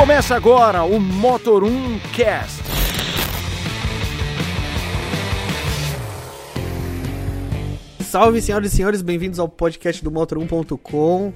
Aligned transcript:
Começa 0.00 0.34
agora 0.34 0.82
o 0.82 0.98
Motor 0.98 1.62
1 1.62 1.98
Cast. 2.14 2.62
Salve, 8.02 8.40
senhoras 8.40 8.72
e 8.72 8.76
senhores, 8.76 9.02
bem-vindos 9.02 9.38
ao 9.38 9.46
podcast 9.46 10.02
do 10.02 10.10
Motor1.com. 10.10 11.34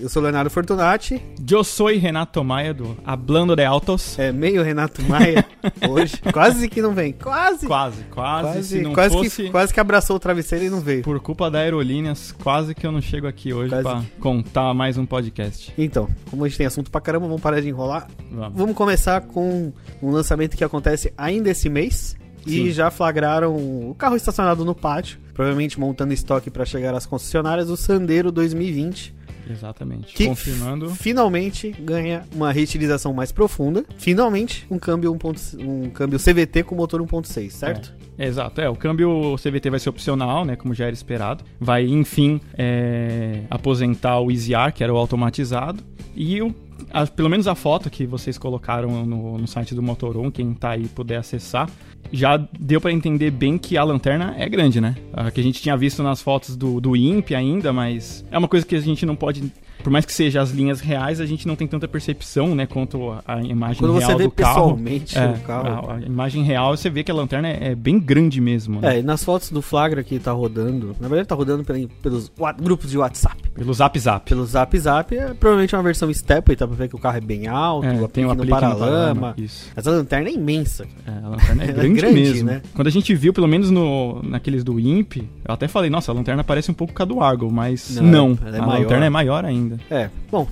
Eu 0.00 0.08
sou 0.08 0.22
Leonardo 0.22 0.48
Fortunati, 0.48 1.20
Eu 1.50 1.64
sou 1.64 1.88
Renato 1.88 2.44
Maia 2.44 2.72
do 2.72 2.96
Hablando 3.04 3.56
de 3.56 3.64
Autos. 3.64 4.16
é 4.16 4.30
meio 4.30 4.62
Renato 4.62 5.02
Maia 5.02 5.44
hoje. 5.90 6.16
Quase 6.32 6.68
que 6.68 6.80
não 6.80 6.94
vem, 6.94 7.12
quase. 7.12 7.66
Quase, 7.66 8.02
quase. 8.04 8.42
Quase, 8.52 8.68
se 8.68 8.80
não 8.80 8.92
quase, 8.92 9.14
fosse 9.14 9.42
que, 9.44 9.50
quase 9.50 9.74
que 9.74 9.80
abraçou 9.80 10.14
o 10.14 10.20
travesseiro 10.20 10.64
e 10.66 10.70
não 10.70 10.80
veio. 10.80 11.02
por 11.02 11.18
culpa 11.18 11.50
da 11.50 11.58
Aerolíneas, 11.58 12.30
quase 12.30 12.76
que 12.76 12.86
eu 12.86 12.92
não 12.92 13.00
chego 13.00 13.26
aqui 13.26 13.52
hoje 13.52 13.70
pra 13.82 14.00
que- 14.00 14.06
contar 14.20 14.72
mais 14.72 14.96
um 14.96 15.04
podcast. 15.04 15.74
Então, 15.76 16.08
como 16.30 16.44
a 16.44 16.48
gente 16.48 16.58
tem 16.58 16.66
assunto 16.66 16.90
pra 16.92 17.00
caramba, 17.00 17.26
vamos 17.26 17.42
parar 17.42 17.60
de 17.60 17.68
enrolar. 17.68 18.06
Vamos. 18.30 18.56
Vamos 18.56 18.76
começar 18.76 19.20
com 19.22 19.72
um 20.00 20.10
lançamento 20.12 20.56
que 20.56 20.62
acontece 20.62 21.12
ainda 21.18 21.50
esse 21.50 21.68
mês. 21.68 22.16
E 22.46 22.50
Sim. 22.52 22.70
já 22.70 22.88
flagraram 22.90 23.54
o 23.56 23.94
carro 23.98 24.14
estacionado 24.16 24.64
no 24.64 24.74
pátio, 24.74 25.18
provavelmente 25.34 25.78
montando 25.78 26.14
estoque 26.14 26.50
para 26.50 26.64
chegar 26.64 26.94
às 26.94 27.04
concessionárias, 27.04 27.68
o 27.68 27.76
Sandero 27.76 28.30
2020. 28.32 29.17
Exatamente. 29.50 30.14
Que 30.14 30.26
Confirmando. 30.26 30.90
finalmente 30.90 31.70
ganha 31.70 32.24
uma 32.34 32.52
reutilização 32.52 33.12
mais 33.12 33.32
profunda. 33.32 33.84
Finalmente, 33.96 34.66
um 34.70 34.78
câmbio, 34.78 35.12
1.6 35.14 35.58
um 35.58 35.90
câmbio 35.90 36.18
CVT 36.18 36.62
com 36.64 36.74
motor 36.74 37.00
1.6, 37.02 37.50
certo? 37.50 37.94
É, 38.16 38.26
exato, 38.26 38.60
é. 38.60 38.68
O 38.68 38.74
câmbio 38.74 39.36
CVT 39.36 39.70
vai 39.70 39.78
ser 39.78 39.88
opcional, 39.88 40.44
né? 40.44 40.56
Como 40.56 40.74
já 40.74 40.86
era 40.86 40.94
esperado. 40.94 41.44
Vai, 41.60 41.86
enfim, 41.86 42.40
é, 42.54 43.42
aposentar 43.48 44.18
o 44.20 44.30
EasyR, 44.30 44.72
que 44.74 44.82
era 44.82 44.92
o 44.92 44.96
automatizado. 44.96 45.82
E 46.16 46.42
o, 46.42 46.52
a- 46.92 47.06
pelo 47.06 47.28
menos 47.28 47.46
a 47.46 47.54
foto 47.54 47.90
que 47.90 48.06
vocês 48.06 48.36
colocaram 48.38 49.04
no, 49.04 49.38
no 49.38 49.46
site 49.46 49.74
do 49.74 49.82
Motoron, 49.82 50.30
quem 50.30 50.52
tá 50.54 50.70
aí 50.70 50.86
puder 50.88 51.16
acessar, 51.16 51.68
já 52.12 52.36
deu 52.58 52.80
pra 52.80 52.90
entender 52.92 53.30
bem 53.30 53.58
que 53.58 53.76
a 53.76 53.84
lanterna 53.84 54.34
é 54.38 54.48
grande, 54.48 54.80
né? 54.80 54.96
A 55.12 55.30
que 55.30 55.40
a 55.40 55.42
gente 55.44 55.60
tinha 55.60 55.76
visto 55.76 56.02
nas 56.02 56.22
fotos 56.22 56.56
do, 56.56 56.80
do 56.80 56.96
IMP 56.96 57.34
ainda, 57.34 57.72
mas 57.72 58.24
é 58.30 58.38
uma 58.38 58.48
coisa 58.48 58.64
que 58.64 58.74
a 58.76 58.80
gente 58.80 59.04
não 59.04 59.14
pode. 59.16 59.52
Por 59.82 59.90
mais 59.90 60.04
que 60.04 60.12
seja 60.12 60.40
as 60.40 60.50
linhas 60.50 60.80
reais, 60.80 61.20
a 61.20 61.26
gente 61.26 61.46
não 61.46 61.56
tem 61.56 61.66
tanta 61.66 61.86
percepção, 61.88 62.54
né? 62.54 62.66
Quanto 62.66 63.10
a, 63.10 63.22
a 63.26 63.42
imagem 63.42 63.78
Quando 63.78 63.96
real 63.98 64.10
você 64.10 64.16
vê 64.16 64.24
do 64.24 64.30
carro. 64.30 64.54
pessoalmente 64.54 65.18
É, 65.18 65.26
o 65.26 65.38
carro. 65.40 65.90
a, 65.90 65.94
a 65.96 66.00
imagem 66.00 66.42
real, 66.42 66.76
você 66.76 66.90
vê 66.90 67.02
que 67.04 67.10
a 67.10 67.14
lanterna 67.14 67.48
é, 67.48 67.68
é 67.70 67.74
bem 67.74 67.98
grande 67.98 68.40
mesmo, 68.40 68.80
né? 68.80 68.96
É, 68.96 68.98
e 69.00 69.02
nas 69.02 69.22
fotos 69.24 69.50
do 69.50 69.62
Flagra 69.62 70.02
que 70.02 70.18
tá 70.18 70.32
rodando, 70.32 70.94
na 71.00 71.08
verdade 71.08 71.28
tá 71.28 71.34
rodando 71.34 71.64
pelos 72.02 72.30
grupos 72.60 72.90
de 72.90 72.98
WhatsApp, 72.98 73.36
Pelo 73.54 73.72
Zap 73.72 73.98
Zap. 73.98 74.28
pelo 74.28 74.44
Zap 74.46 74.78
Zap, 74.78 75.16
é 75.16 75.34
provavelmente 75.34 75.74
uma 75.74 75.82
versão 75.82 76.12
Step, 76.12 76.54
tá 76.56 76.66
pra 76.66 76.76
ver 76.76 76.88
que 76.88 76.96
o 76.96 76.98
carro 76.98 77.16
é 77.18 77.20
bem 77.20 77.46
alto, 77.46 77.86
É, 77.86 78.00
o 78.00 78.08
tem 78.08 78.24
aplique 78.24 78.24
o 78.24 78.26
no 78.26 78.32
aplique 78.32 78.50
paralama. 78.50 79.34
Isso. 79.36 79.68
Essa 79.76 79.90
lanterna 79.90 80.28
é 80.28 80.32
imensa. 80.32 80.86
É, 81.06 81.10
a 81.24 81.28
lanterna 81.28 81.64
é 81.64 81.68
é 81.70 81.72
grande, 81.72 82.00
grande, 82.00 82.14
mesmo. 82.20 82.46
né? 82.50 82.62
Quando 82.74 82.88
a 82.88 82.90
gente 82.90 83.14
viu, 83.14 83.32
pelo 83.32 83.46
menos 83.48 83.70
no, 83.70 84.22
naqueles 84.22 84.64
do 84.64 84.78
IMP, 84.80 85.16
eu 85.46 85.54
até 85.54 85.68
falei, 85.68 85.90
nossa, 85.90 86.10
a 86.12 86.14
lanterna 86.14 86.42
parece 86.42 86.70
um 86.70 86.74
pouco 86.74 86.92
com 86.94 87.02
a 87.02 87.06
do 87.06 87.20
Argo, 87.20 87.50
mas 87.50 87.96
Não, 88.00 88.30
não. 88.30 88.38
é 88.52 88.58
a 88.58 88.66
maior. 88.66 88.82
lanterna 88.82 89.06
é 89.06 89.10
maior 89.10 89.44
ainda. 89.44 89.67
É, 89.90 90.10
bom, 90.30 90.46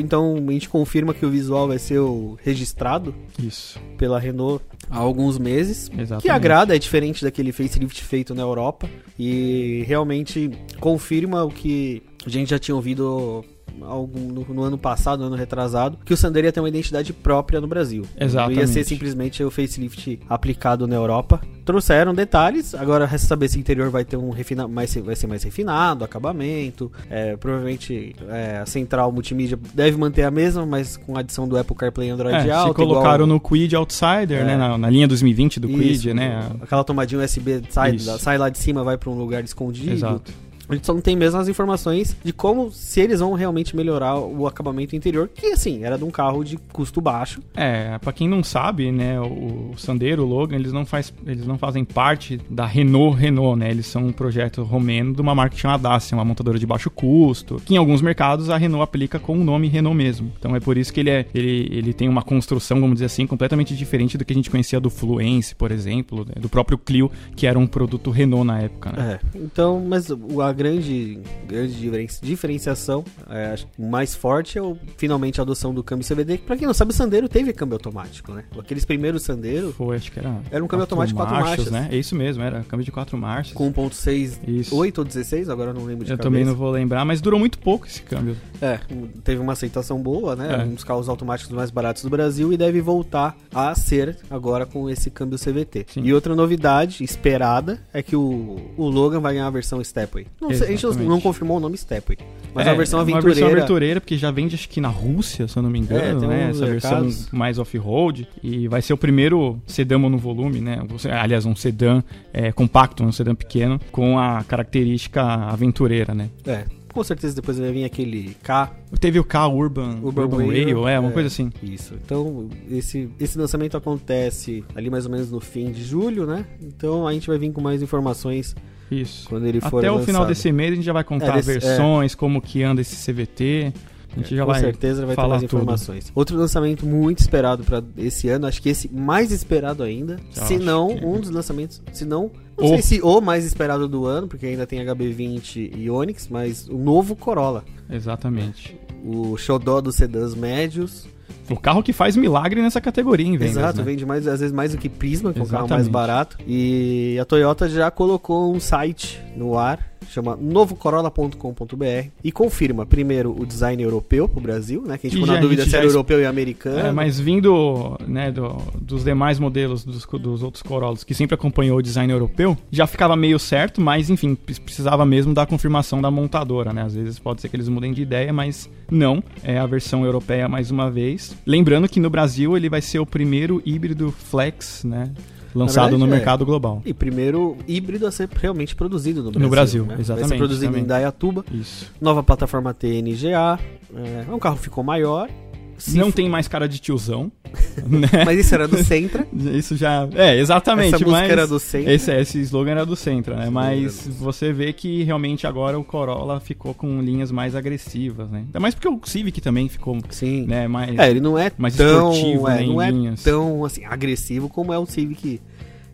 então 0.00 0.36
a 0.48 0.52
gente 0.52 0.68
confirma 0.68 1.12
que 1.12 1.26
o 1.26 1.30
visual 1.30 1.68
vai 1.68 1.78
ser 1.78 1.98
o 1.98 2.38
registrado 2.42 3.14
Isso. 3.38 3.80
pela 3.98 4.18
Renault 4.18 4.64
há 4.90 4.98
alguns 4.98 5.38
meses. 5.38 5.90
Exatamente. 5.90 6.22
Que 6.22 6.30
agrada, 6.30 6.76
é 6.76 6.78
diferente 6.78 7.22
daquele 7.22 7.52
facelift 7.52 8.02
feito 8.04 8.34
na 8.34 8.42
Europa 8.42 8.88
e 9.18 9.84
realmente 9.86 10.50
confirma 10.78 11.44
o 11.44 11.50
que 11.50 12.02
a 12.24 12.30
gente 12.30 12.50
já 12.50 12.58
tinha 12.58 12.74
ouvido 12.74 13.44
algum, 13.82 14.20
no, 14.20 14.46
no 14.54 14.62
ano 14.62 14.78
passado, 14.78 15.20
no 15.20 15.26
ano 15.26 15.36
retrasado, 15.36 15.98
que 16.04 16.12
o 16.12 16.16
Sandero 16.16 16.46
ia 16.46 16.52
ter 16.52 16.60
uma 16.60 16.68
identidade 16.68 17.12
própria 17.12 17.60
no 17.60 17.66
Brasil. 17.66 18.04
Exatamente. 18.18 18.54
Não 18.56 18.62
ia 18.62 18.66
ser 18.66 18.84
simplesmente 18.84 19.42
o 19.42 19.50
facelift 19.50 20.20
aplicado 20.28 20.86
na 20.86 20.94
Europa. 20.96 21.40
Trouxeram 21.64 22.12
detalhes, 22.14 22.74
agora 22.74 23.06
resta 23.06 23.26
saber 23.28 23.48
se 23.48 23.56
o 23.56 23.60
interior 23.60 23.88
vai 23.90 24.04
ter 24.04 24.16
um 24.16 24.30
refina 24.30 24.66
mais, 24.66 24.94
vai 24.96 25.14
ser 25.14 25.26
mais 25.28 25.42
refinado, 25.44 26.04
acabamento. 26.04 26.90
é, 27.08 27.36
provavelmente 27.36 28.14
é, 28.28 28.58
a 28.58 28.66
central 28.66 29.12
multimídia 29.12 29.58
deve 29.74 29.96
manter 29.96 30.22
a 30.24 30.30
mesma, 30.30 30.66
mas 30.66 30.96
com 30.96 31.16
a 31.16 31.20
adição 31.20 31.46
do 31.46 31.56
Apple 31.56 31.76
CarPlay 31.76 32.10
Android 32.10 32.48
É, 32.48 32.50
Auto. 32.52 32.68
se 32.70 32.74
colocaram 32.74 33.24
igual- 33.24 33.28
no 33.28 33.40
Quid 33.40 33.74
Outsider, 33.76 34.40
É. 34.40 34.44
né? 34.44 34.56
Na, 34.56 34.76
na 34.76 34.90
linha 34.90 35.06
2020 35.06 35.60
do 35.60 35.68
Isso, 35.70 36.02
Quid, 36.02 36.14
né? 36.14 36.50
Aquela 36.60 36.82
tomadinha 36.84 37.20
USB 37.22 37.62
sai, 37.70 37.98
sai 37.98 38.38
lá 38.38 38.48
de 38.48 38.58
cima, 38.58 38.82
vai 38.82 38.96
pra 38.98 39.08
um 39.10 39.14
lugar 39.18 39.44
escondido. 39.44 39.92
Exato. 39.92 40.32
A 40.68 40.74
gente 40.74 40.86
só 40.86 40.94
não 40.94 41.00
tem 41.00 41.16
mesmo 41.16 41.38
as 41.38 41.48
informações 41.48 42.16
de 42.24 42.32
como, 42.32 42.70
se 42.70 43.00
eles 43.00 43.20
vão 43.20 43.32
realmente 43.34 43.74
melhorar 43.76 44.18
o 44.18 44.46
acabamento 44.46 44.94
interior, 44.96 45.28
que 45.34 45.46
assim, 45.46 45.84
era 45.84 45.98
de 45.98 46.04
um 46.04 46.10
carro 46.10 46.42
de 46.44 46.56
custo 46.72 47.00
baixo. 47.00 47.40
É, 47.54 47.98
pra 47.98 48.12
quem 48.12 48.28
não 48.28 48.42
sabe, 48.42 48.90
né, 48.92 49.20
o 49.20 49.72
Sandero, 49.76 50.22
o 50.24 50.26
Logan, 50.26 50.56
eles 50.56 50.72
não, 50.72 50.84
faz, 50.86 51.12
eles 51.26 51.46
não 51.46 51.58
fazem 51.58 51.84
parte 51.84 52.40
da 52.48 52.64
Renault 52.66 53.18
Renault, 53.18 53.58
né? 53.58 53.70
Eles 53.70 53.86
são 53.86 54.06
um 54.06 54.12
projeto 54.12 54.62
romeno 54.62 55.14
de 55.14 55.20
uma 55.20 55.34
marca 55.34 55.54
que 55.54 55.60
chama 55.60 55.78
Dacia, 55.78 56.16
uma 56.16 56.24
montadora 56.24 56.58
de 56.58 56.66
baixo 56.66 56.90
custo, 56.90 57.60
que 57.64 57.74
em 57.74 57.76
alguns 57.76 58.00
mercados 58.02 58.50
a 58.50 58.56
Renault 58.56 58.82
aplica 58.84 59.18
com 59.18 59.38
o 59.38 59.44
nome 59.44 59.68
Renault 59.68 59.96
mesmo. 59.96 60.32
Então 60.38 60.54
é 60.56 60.60
por 60.60 60.76
isso 60.78 60.92
que 60.92 61.00
ele, 61.00 61.10
é, 61.10 61.26
ele, 61.34 61.68
ele 61.70 61.92
tem 61.92 62.08
uma 62.08 62.22
construção, 62.22 62.80
vamos 62.80 62.94
dizer 62.94 63.06
assim, 63.06 63.26
completamente 63.26 63.74
diferente 63.76 64.16
do 64.16 64.24
que 64.24 64.32
a 64.32 64.36
gente 64.36 64.50
conhecia 64.50 64.80
do 64.80 64.90
Fluence, 64.90 65.54
por 65.54 65.70
exemplo, 65.70 66.24
né, 66.26 66.34
do 66.40 66.48
próprio 66.48 66.78
Clio, 66.78 67.10
que 67.36 67.46
era 67.46 67.58
um 67.58 67.66
produto 67.66 68.10
Renault 68.10 68.46
na 68.46 68.60
época, 68.60 68.92
né? 68.92 69.18
É. 69.34 69.38
Então, 69.38 69.82
mas 69.86 70.10
o- 70.10 70.40
grande, 70.52 71.18
grande 71.46 71.74
diferen- 71.74 72.08
diferenciação, 72.22 73.04
é, 73.28 73.54
mais 73.78 74.14
forte 74.14 74.58
é 74.58 74.62
o, 74.62 74.76
finalmente 74.96 75.40
a 75.40 75.42
adoção 75.42 75.72
do 75.74 75.82
câmbio 75.82 76.06
CVT. 76.06 76.38
que, 76.38 76.44
Pra 76.44 76.56
quem 76.56 76.66
não 76.66 76.74
sabe, 76.74 76.90
o 76.92 76.94
Sandero 76.94 77.28
teve 77.28 77.52
câmbio 77.52 77.74
automático, 77.76 78.32
né? 78.32 78.44
Aqueles 78.58 78.84
primeiros 78.84 79.22
Sandero 79.22 79.72
Foi, 79.72 79.96
acho 79.96 80.10
que 80.12 80.18
era. 80.18 80.40
Era 80.50 80.64
um 80.64 80.66
câmbio 80.68 80.82
automático 80.82 81.18
de 81.18 81.24
quatro 81.26 81.44
marchas. 81.46 81.70
né? 81.70 81.88
É 81.90 81.96
isso 81.96 82.14
mesmo, 82.14 82.42
era 82.42 82.62
câmbio 82.64 82.84
de 82.84 82.92
quatro 82.92 83.16
marchas. 83.16 83.52
com 83.54 83.70
1.6, 83.72 84.38
Isso. 84.46 84.74
8 84.76 84.98
ou 84.98 85.04
16, 85.04 85.48
agora 85.48 85.70
eu 85.70 85.74
não 85.74 85.84
lembro 85.84 86.04
de 86.04 86.10
Eu 86.12 86.16
cabeça. 86.16 86.28
também 86.30 86.44
não 86.44 86.54
vou 86.54 86.70
lembrar, 86.70 87.04
mas 87.04 87.20
durou 87.20 87.38
muito 87.38 87.58
pouco 87.58 87.86
esse 87.86 88.02
câmbio. 88.02 88.36
É, 88.60 88.80
teve 89.24 89.40
uma 89.40 89.52
aceitação 89.52 90.00
boa, 90.00 90.34
né? 90.36 90.54
É. 90.60 90.64
Um 90.64 90.74
dos 90.74 90.84
carros 90.84 91.08
automáticos 91.08 91.54
mais 91.54 91.70
baratos 91.70 92.02
do 92.02 92.10
Brasil 92.10 92.52
e 92.52 92.56
deve 92.56 92.80
voltar 92.80 93.36
a 93.54 93.74
ser 93.74 94.16
agora 94.30 94.66
com 94.66 94.88
esse 94.90 95.10
câmbio 95.10 95.38
CVT. 95.38 95.86
Sim. 95.88 96.02
E 96.04 96.12
outra 96.14 96.34
novidade 96.34 97.02
esperada 97.04 97.80
é 97.92 98.02
que 98.02 98.16
o, 98.16 98.60
o 98.76 98.88
Logan 98.88 99.20
vai 99.20 99.34
ganhar 99.34 99.46
a 99.46 99.50
versão 99.50 99.82
Stepway. 99.82 100.26
Não 100.42 100.50
a 100.50 100.54
gente 100.54 100.84
não, 101.04 101.20
confirmou 101.20 101.56
o 101.58 101.60
nome 101.60 101.76
Stepway, 101.76 102.18
mas 102.52 102.66
É, 102.66 102.70
a 102.70 102.74
versão 102.74 102.98
Uma 102.98 103.02
aventureira. 103.04 103.34
versão 103.40 103.56
aventureira, 103.56 104.00
porque 104.00 104.16
já 104.16 104.30
vende 104.32 104.56
acho 104.56 104.68
que 104.68 104.80
na 104.80 104.88
Rússia, 104.88 105.46
se 105.46 105.56
eu 105.56 105.62
não 105.62 105.70
me 105.70 105.78
engano, 105.78 106.24
É, 106.24 106.26
né? 106.26 106.50
Essa 106.50 106.66
mercados. 106.66 107.16
versão 107.16 107.38
mais 107.38 107.58
off-road. 107.60 108.26
E 108.42 108.66
vai 108.66 108.82
ser 108.82 108.92
o 108.92 108.96
primeiro 108.96 109.60
sedã 109.66 109.98
monovolume, 109.98 110.60
né? 110.60 110.82
Aliás, 111.20 111.46
um 111.46 111.54
sedã 111.54 112.02
é, 112.32 112.50
compacto, 112.50 113.04
um 113.04 113.12
sedã 113.12 113.34
pequeno, 113.36 113.80
com 113.92 114.18
a 114.18 114.42
característica 114.42 115.22
aventureira, 115.22 116.12
né? 116.12 116.28
É, 116.44 116.64
com 116.92 117.02
certeza 117.02 117.34
depois 117.34 117.58
vai 117.58 117.72
vir 117.72 117.84
aquele 117.84 118.36
K. 118.42 118.70
Teve 119.00 119.18
o 119.18 119.24
K 119.24 119.46
Urban, 119.48 119.98
Urban 120.02 120.22
Urban, 120.24 120.46
Rail, 120.48 120.82
Rail, 120.82 120.88
é, 120.88 121.00
uma 121.00 121.08
é. 121.08 121.12
coisa 121.12 121.28
assim. 121.28 121.50
Isso. 121.62 121.94
Então, 122.04 122.48
esse, 122.70 123.08
esse 123.18 123.38
lançamento 123.38 123.76
acontece 123.76 124.62
ali 124.74 124.90
mais 124.90 125.06
ou 125.06 125.12
menos 125.12 125.30
no 125.30 125.40
fim 125.40 125.70
de 125.70 125.82
julho, 125.82 126.26
né? 126.26 126.44
Então 126.60 127.06
a 127.06 127.12
gente 127.12 127.26
vai 127.28 127.38
vir 127.38 127.50
com 127.52 127.60
mais 127.60 127.80
informações 127.80 128.54
Isso. 129.00 129.28
quando 129.28 129.46
ele 129.46 129.60
for 129.60 129.78
Até 129.78 129.90
o 129.90 129.98
final 130.00 130.22
lançado. 130.22 130.28
desse 130.28 130.52
mês 130.52 130.72
a 130.72 130.74
gente 130.76 130.84
já 130.84 130.92
vai 130.92 131.04
contar 131.04 131.28
É, 131.28 131.32
desse- 131.36 131.58
versões, 131.58 132.14
como 132.14 132.40
que 132.42 132.62
anda 132.62 132.80
esse 132.80 132.96
CVT. 132.96 133.72
A 134.14 134.18
gente 134.20 134.36
já 134.36 134.44
Com 134.44 134.50
vai 134.52 134.60
certeza 134.60 135.06
vai 135.06 135.16
ter 135.16 135.22
mais 135.26 135.40
tudo. 135.40 135.44
informações. 135.56 136.12
Outro 136.14 136.36
lançamento 136.36 136.84
muito 136.84 137.20
esperado 137.20 137.64
para 137.64 137.82
esse 137.96 138.28
ano, 138.28 138.46
acho 138.46 138.60
que 138.60 138.68
esse 138.68 138.86
mais 138.92 139.32
esperado 139.32 139.82
ainda, 139.82 140.18
Eu 140.36 140.44
se 140.46 140.58
não 140.58 140.88
que- 140.94 141.02
um 141.02 141.18
dos 141.18 141.30
lançamentos, 141.30 141.80
se 141.94 142.04
não, 142.04 142.30
não 142.58 142.66
O- 142.66 142.68
sei 142.68 142.82
se 142.82 143.00
o 143.02 143.22
mais 143.22 143.42
esperado 143.46 143.88
do 143.88 144.04
ano, 144.04 144.28
porque 144.28 144.44
ainda 144.44 144.66
tem 144.66 144.80
HB20 144.80 145.72
e 145.74 145.88
Onix, 145.88 146.28
mas 146.30 146.68
o 146.68 146.76
novo 146.76 147.16
Corolla, 147.16 147.64
Exatamente. 147.88 148.76
o 149.02 149.34
xodó 149.38 149.80
dos 149.80 149.94
sedãs 149.96 150.34
médios. 150.34 151.06
O 151.50 151.56
carro 151.56 151.82
que 151.82 151.92
faz 151.92 152.16
milagre 152.16 152.62
nessa 152.62 152.80
categoria 152.80 153.26
em 153.26 153.36
vendas, 153.36 153.56
Exato, 153.56 153.78
né? 153.78 153.84
vende 153.84 154.06
mais 154.06 154.26
às 154.26 154.40
vezes 154.40 154.54
mais 154.54 154.72
do 154.72 154.78
que 154.78 154.88
Prisma, 154.88 155.32
que 155.32 155.38
é 155.40 155.42
um 155.42 155.46
carro 155.46 155.68
mais 155.68 155.88
barato. 155.88 156.38
E 156.46 157.18
a 157.20 157.24
Toyota 157.24 157.68
já 157.68 157.90
colocou 157.90 158.54
um 158.54 158.60
site 158.60 159.20
no 159.36 159.58
ar 159.58 159.92
chama 160.08 160.36
novocorolla.com.br 160.36 162.08
e 162.22 162.32
confirma 162.32 162.84
primeiro 162.84 163.34
o 163.38 163.46
design 163.46 163.82
europeu 163.82 164.28
pro 164.28 164.40
Brasil, 164.40 164.82
né? 164.86 164.98
Que 164.98 165.06
a 165.06 165.10
gente 165.10 165.20
ficou 165.20 165.34
na 165.34 165.40
dúvida 165.40 165.64
se 165.64 165.74
era 165.74 165.84
europeu 165.86 166.20
e 166.20 166.26
americano. 166.26 166.78
É, 166.88 166.92
mas 166.92 167.18
vindo 167.18 167.96
né, 168.06 168.30
do- 168.30 168.56
dos 168.80 169.04
demais 169.04 169.38
modelos 169.38 169.84
dos, 169.84 170.04
dos 170.04 170.42
outros 170.42 170.62
Corollas, 170.62 171.04
que 171.04 171.14
sempre 171.14 171.34
acompanhou 171.34 171.78
o 171.78 171.82
design 171.82 172.12
europeu, 172.12 172.56
já 172.70 172.86
ficava 172.86 173.16
meio 173.16 173.38
certo, 173.38 173.80
mas 173.80 174.10
enfim, 174.10 174.34
pre- 174.34 174.58
precisava 174.60 175.04
mesmo 175.04 175.32
da 175.34 175.46
confirmação 175.46 176.00
da 176.02 176.10
montadora, 176.10 176.72
né? 176.72 176.82
Às 176.82 176.94
vezes 176.94 177.18
pode 177.18 177.40
ser 177.40 177.48
que 177.48 177.56
eles 177.56 177.68
mudem 177.68 177.92
de 177.92 178.02
ideia, 178.02 178.32
mas 178.32 178.68
não. 178.90 179.22
É 179.42 179.58
a 179.58 179.66
versão 179.66 180.04
europeia 180.04 180.48
mais 180.48 180.70
uma 180.70 180.90
vez. 180.90 181.31
Lembrando 181.46 181.88
que 181.88 182.00
no 182.00 182.10
Brasil 182.10 182.56
ele 182.56 182.68
vai 182.68 182.80
ser 182.80 182.98
o 182.98 183.06
primeiro 183.06 183.62
híbrido 183.64 184.10
flex, 184.10 184.84
né? 184.84 185.10
Lançado 185.54 185.90
verdade, 185.90 186.00
no 186.00 186.06
é. 186.06 186.16
mercado 186.16 186.46
global. 186.46 186.82
E 186.84 186.94
primeiro 186.94 187.58
híbrido 187.68 188.06
a 188.06 188.10
ser 188.10 188.28
realmente 188.34 188.74
produzido 188.74 189.22
no 189.22 189.30
Brasil. 189.30 189.42
No 189.42 189.50
Brasil, 189.50 189.82
né? 189.82 189.88
Vai 189.88 190.00
exatamente, 190.00 190.28
ser 190.28 190.36
produzido 190.38 190.78
em 190.78 190.84
Dayatuba. 190.84 191.44
Isso. 191.52 191.90
Nova 192.00 192.22
plataforma 192.22 192.72
TNGA. 192.72 193.58
É, 193.94 194.32
um 194.32 194.38
carro 194.38 194.56
ficou 194.56 194.82
maior. 194.82 195.28
Se 195.78 195.96
não 195.98 196.06
for- 196.06 196.12
tem 196.14 196.28
mais 196.28 196.46
cara 196.48 196.68
de 196.68 196.78
tiozão, 196.78 197.30
né? 197.86 198.08
Mas 198.24 198.38
isso 198.40 198.54
era 198.54 198.68
do 198.68 198.76
Sentra. 198.84 199.26
Isso 199.32 199.76
já. 199.76 200.08
É, 200.14 200.38
exatamente. 200.38 200.94
Essa 200.94 201.06
mas 201.06 201.30
era 201.30 201.46
do 201.46 201.58
Sentra. 201.58 201.92
Esse, 201.92 202.12
esse 202.12 202.40
slogan 202.40 202.70
era 202.72 202.86
do 202.86 202.94
Sentra, 202.96 203.34
né? 203.36 203.42
Esse 203.44 203.50
Mas 203.50 204.06
você 204.18 204.52
vê 204.52 204.72
que 204.72 205.02
realmente 205.02 205.46
agora 205.46 205.78
o 205.78 205.84
Corolla 205.84 206.38
ficou 206.40 206.72
com 206.74 207.00
linhas 207.00 207.30
mais 207.30 207.54
agressivas, 207.56 208.30
né? 208.30 208.40
Ainda 208.46 208.60
mais 208.60 208.74
porque 208.74 208.88
o 208.88 209.00
Civic 209.04 209.40
também 209.40 209.68
ficou, 209.68 209.98
Sim. 210.10 210.46
né? 210.46 210.68
Mais. 210.68 210.96
É, 210.98 211.10
ele 211.10 211.20
não 211.20 211.36
é 211.38 211.50
mais 211.58 211.74
tão, 211.76 212.12
esportivo, 212.12 212.48
é, 212.48 212.60
né, 212.60 212.66
não 212.66 212.80
é 212.82 212.90
linhas. 212.90 213.22
tão 213.22 213.64
assim 213.64 213.84
agressivo 213.84 214.48
como 214.48 214.72
é 214.72 214.78
o 214.78 214.86
Civic, 214.86 215.40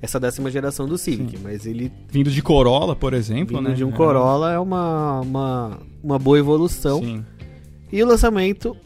essa 0.03 0.21
décima 0.21 0.51
geração 0.51 0.87
do 0.87 0.97
Civic, 0.99 1.39
mas 1.43 1.67
ele 1.67 1.91
Vindo 2.11 2.31
de 2.31 2.43
Corolla, 2.43 2.95
por 2.95 3.15
exemplo, 3.15 3.57
vindo 3.57 3.69
né? 3.71 3.75
de 3.75 3.85
um 3.85 3.89
É, 3.89 3.93
Corolla 3.93 4.53
é 4.53 4.59
uma, 4.59 5.21
uma, 5.21 5.79
uma 6.03 6.19
boa 6.19 6.39
evolução. 6.39 7.01
Sim. 7.01 7.25
E 7.91 8.03
o 8.03 8.07
lançamento 8.07 8.77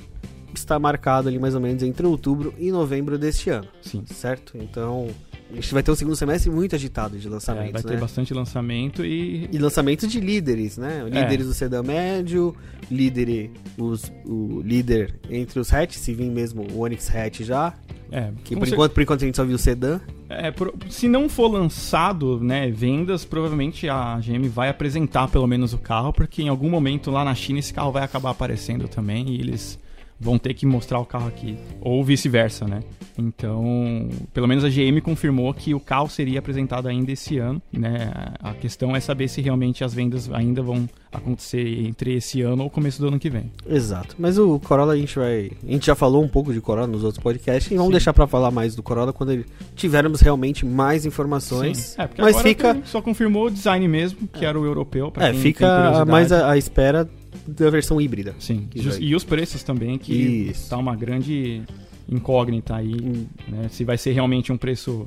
está 0.54 0.78
marcado 0.78 1.28
ali 1.28 1.38
mais 1.38 1.54
ou 1.54 1.60
menos 1.60 1.82
entre 1.82 2.06
outubro 2.06 2.54
e 2.58 2.70
novembro 2.70 3.18
deste 3.18 3.50
ano, 3.50 3.68
Sim. 3.80 4.02
certo? 4.06 4.56
Então, 4.56 5.08
a 5.50 5.54
gente 5.54 5.72
vai 5.74 5.82
ter 5.82 5.90
um 5.90 5.94
segundo 5.94 6.16
semestre 6.16 6.50
muito 6.50 6.74
agitado 6.74 7.18
de 7.18 7.26
É, 7.26 7.30
lançamentos, 7.30 7.72
vai 7.72 7.82
ter 7.82 7.94
né? 7.94 8.00
bastante 8.00 8.32
lançamento 8.32 9.04
e. 9.04 9.48
E 9.52 9.58
lançamentos 9.58 10.10
de 10.10 10.18
líderes, 10.20 10.78
né? 10.78 11.04
Líderes 11.04 11.46
do 11.46 11.54
sedã 11.54 11.82
médio, 11.82 12.54
líder, 12.90 13.50
os, 13.78 14.10
o 14.24 14.60
líder 14.64 15.14
entre 15.30 15.58
os 15.60 15.72
hatch, 15.72 15.92
se 15.96 16.14
vir 16.14 16.30
mesmo 16.30 16.66
o 16.72 16.80
Onix 16.80 17.14
hatch 17.14 17.40
já, 17.42 17.74
É, 18.10 18.30
que 18.44 18.54
por 18.56 18.66
cer- 18.66 18.74
enquanto, 18.74 18.92
por 18.92 19.02
enquanto 19.02 19.22
a 19.22 19.26
gente 19.26 19.36
só 19.36 19.44
viu 19.44 19.56
o 19.56 19.58
sedã. 19.58 20.00
É, 20.28 20.50
por- 20.50 20.72
se 20.88 21.06
não 21.08 21.28
for 21.28 21.48
lançado, 21.48 22.40
né, 22.40 22.70
vendas, 22.70 23.22
provavelmente 23.24 23.86
a 23.88 24.18
GM 24.20 24.48
vai 24.48 24.70
apresentar 24.70 25.28
pelo 25.28 25.46
menos 25.46 25.74
o 25.74 25.78
carro, 25.78 26.12
porque 26.14 26.42
em 26.42 26.48
algum 26.48 26.70
momento 26.70 27.10
lá 27.10 27.22
na 27.24 27.34
China 27.34 27.58
esse 27.58 27.74
carro 27.74 27.92
vai 27.92 28.02
acabar 28.02 28.30
aparecendo 28.30 28.88
também 28.88 29.28
e 29.28 29.38
eles 29.40 29.78
vão 30.22 30.38
ter 30.38 30.54
que 30.54 30.64
mostrar 30.64 31.00
o 31.00 31.04
carro 31.04 31.26
aqui, 31.26 31.56
ou 31.80 32.02
vice-versa, 32.04 32.66
né? 32.66 32.80
Então, 33.18 34.08
pelo 34.32 34.48
menos 34.48 34.64
a 34.64 34.68
GM 34.70 35.00
confirmou 35.02 35.52
que 35.52 35.74
o 35.74 35.80
carro 35.80 36.08
seria 36.08 36.38
apresentado 36.38 36.88
ainda 36.88 37.12
esse 37.12 37.38
ano, 37.38 37.60
né? 37.72 38.10
A 38.40 38.54
questão 38.54 38.94
é 38.96 39.00
saber 39.00 39.28
se 39.28 39.40
realmente 39.42 39.84
as 39.84 39.92
vendas 39.92 40.30
ainda 40.32 40.62
vão 40.62 40.88
acontecer 41.12 41.84
entre 41.86 42.14
esse 42.14 42.40
ano 42.40 42.62
ou 42.62 42.70
começo 42.70 43.00
do 43.02 43.08
ano 43.08 43.18
que 43.18 43.28
vem. 43.28 43.50
Exato. 43.68 44.16
Mas 44.18 44.38
o 44.38 44.58
Corolla 44.60 44.94
a 44.94 44.96
gente 44.96 45.18
vai. 45.18 45.50
A 45.66 45.70
gente 45.72 45.86
já 45.86 45.94
falou 45.94 46.22
um 46.24 46.28
pouco 46.28 46.52
de 46.54 46.60
Corolla 46.60 46.86
nos 46.86 47.04
outros 47.04 47.22
podcasts 47.22 47.70
e 47.70 47.74
vamos 47.74 47.88
Sim. 47.88 47.92
deixar 47.92 48.12
pra 48.14 48.26
falar 48.26 48.50
mais 48.50 48.74
do 48.74 48.82
Corolla 48.82 49.12
quando 49.12 49.32
ele- 49.32 49.46
tivermos 49.74 50.20
realmente 50.22 50.64
mais 50.64 51.04
informações. 51.04 51.78
Sim. 51.78 52.02
É, 52.02 52.06
porque 52.06 52.22
Mas 52.22 52.40
fica- 52.40 52.78
só 52.84 53.02
confirmou 53.02 53.46
o 53.46 53.50
design 53.50 53.86
mesmo, 53.88 54.26
que 54.28 54.44
era 54.46 54.58
o 54.58 54.64
europeu, 54.64 55.12
É, 55.16 55.34
fica 55.34 56.04
mais 56.06 56.32
à 56.32 56.56
espera 56.56 57.08
da 57.46 57.70
versão 57.70 58.00
híbrida. 58.00 58.34
Sim, 58.38 58.68
e 59.00 59.14
os- 59.14 59.24
preços 59.24 59.62
também, 59.62 59.98
que 59.98 60.14
Isso. 60.14 60.68
tá 60.70 60.76
uma 60.76 60.94
grande 60.96 61.62
incógnita 62.08 62.74
aí, 62.76 62.94
Hum. 62.94 63.26
né? 63.48 63.68
Se 63.70 63.84
vai 63.84 63.96
ser 63.96 64.12
realmente 64.12 64.52
um 64.52 64.56
preço 64.56 65.06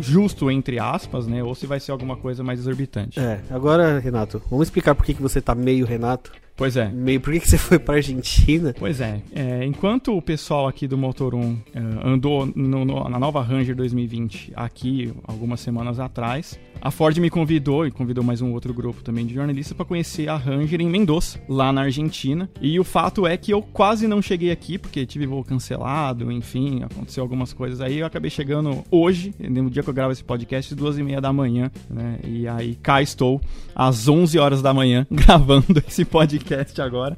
justo, 0.00 0.50
entre 0.50 0.78
aspas, 0.78 1.26
né? 1.26 1.42
Ou 1.42 1.54
se 1.54 1.66
vai 1.66 1.78
ser 1.80 1.92
alguma 1.92 2.16
coisa 2.16 2.42
mais 2.42 2.58
exorbitante. 2.60 3.18
É, 3.20 3.40
agora, 3.50 3.98
Renato, 3.98 4.42
vamos 4.50 4.66
explicar 4.66 4.94
por 4.94 5.04
que, 5.04 5.14
que 5.14 5.22
você 5.22 5.40
tá 5.40 5.54
meio 5.54 5.84
Renato. 5.86 6.32
Pois 6.60 6.76
é. 6.76 6.90
Meio, 6.90 7.18
por 7.22 7.32
que, 7.32 7.40
que 7.40 7.48
você 7.48 7.56
foi 7.56 7.78
pra 7.78 7.94
Argentina? 7.94 8.74
Pois 8.78 9.00
é, 9.00 9.22
é, 9.34 9.64
enquanto 9.64 10.14
o 10.14 10.20
pessoal 10.20 10.68
aqui 10.68 10.86
do 10.86 10.98
Motor1 10.98 11.56
é, 11.74 11.80
andou 12.06 12.44
no- 12.54 12.84
no- 12.84 13.08
na 13.08 13.18
nova 13.18 13.40
Ranger 13.40 13.74
2020 13.74 14.52
aqui 14.54 15.10
algumas 15.24 15.60
semanas 15.60 15.98
atrás, 15.98 16.60
a 16.82 16.90
Ford 16.90 17.16
me 17.16 17.30
convidou 17.30 17.86
e 17.86 17.90
convidou 17.90 18.22
mais 18.22 18.42
um 18.42 18.52
outro 18.52 18.74
grupo 18.74 19.02
também 19.02 19.24
de 19.24 19.32
jornalistas 19.32 19.74
para 19.74 19.86
conhecer 19.86 20.28
a 20.28 20.36
Ranger 20.36 20.82
em 20.82 20.88
Mendoza, 20.88 21.38
lá 21.48 21.72
na 21.72 21.80
Argentina. 21.82 22.48
E 22.60 22.78
o 22.78 22.84
fato 22.84 23.26
é 23.26 23.38
que 23.38 23.52
eu 23.54 23.62
quase 23.62 24.06
não 24.06 24.20
cheguei 24.20 24.50
aqui 24.50 24.76
porque 24.76 25.06
tive 25.06 25.24
voo 25.26 25.42
cancelado, 25.42 26.30
enfim, 26.30 26.82
aconteceu 26.82 27.22
algumas 27.22 27.54
coisas 27.54 27.80
aí. 27.80 27.98
Eu 28.00 28.06
acabei 28.06 28.30
chegando 28.30 28.84
hoje, 28.90 29.34
no 29.38 29.70
dia 29.70 29.82
que 29.82 29.88
eu 29.88 29.94
gravo 29.94 30.12
esse 30.12 30.24
podcast, 30.24 30.74
duas 30.74 30.98
e 30.98 31.02
meia 31.02 31.22
da 31.22 31.32
manhã, 31.32 31.70
né? 31.88 32.18
E 32.22 32.46
aí 32.46 32.74
cá 32.82 33.00
estou 33.00 33.40
às 33.74 34.08
11 34.08 34.38
horas 34.38 34.60
da 34.60 34.74
manhã 34.74 35.06
gravando 35.10 35.82
esse 35.88 36.04
podcast 36.04 36.49
agora. 36.82 37.16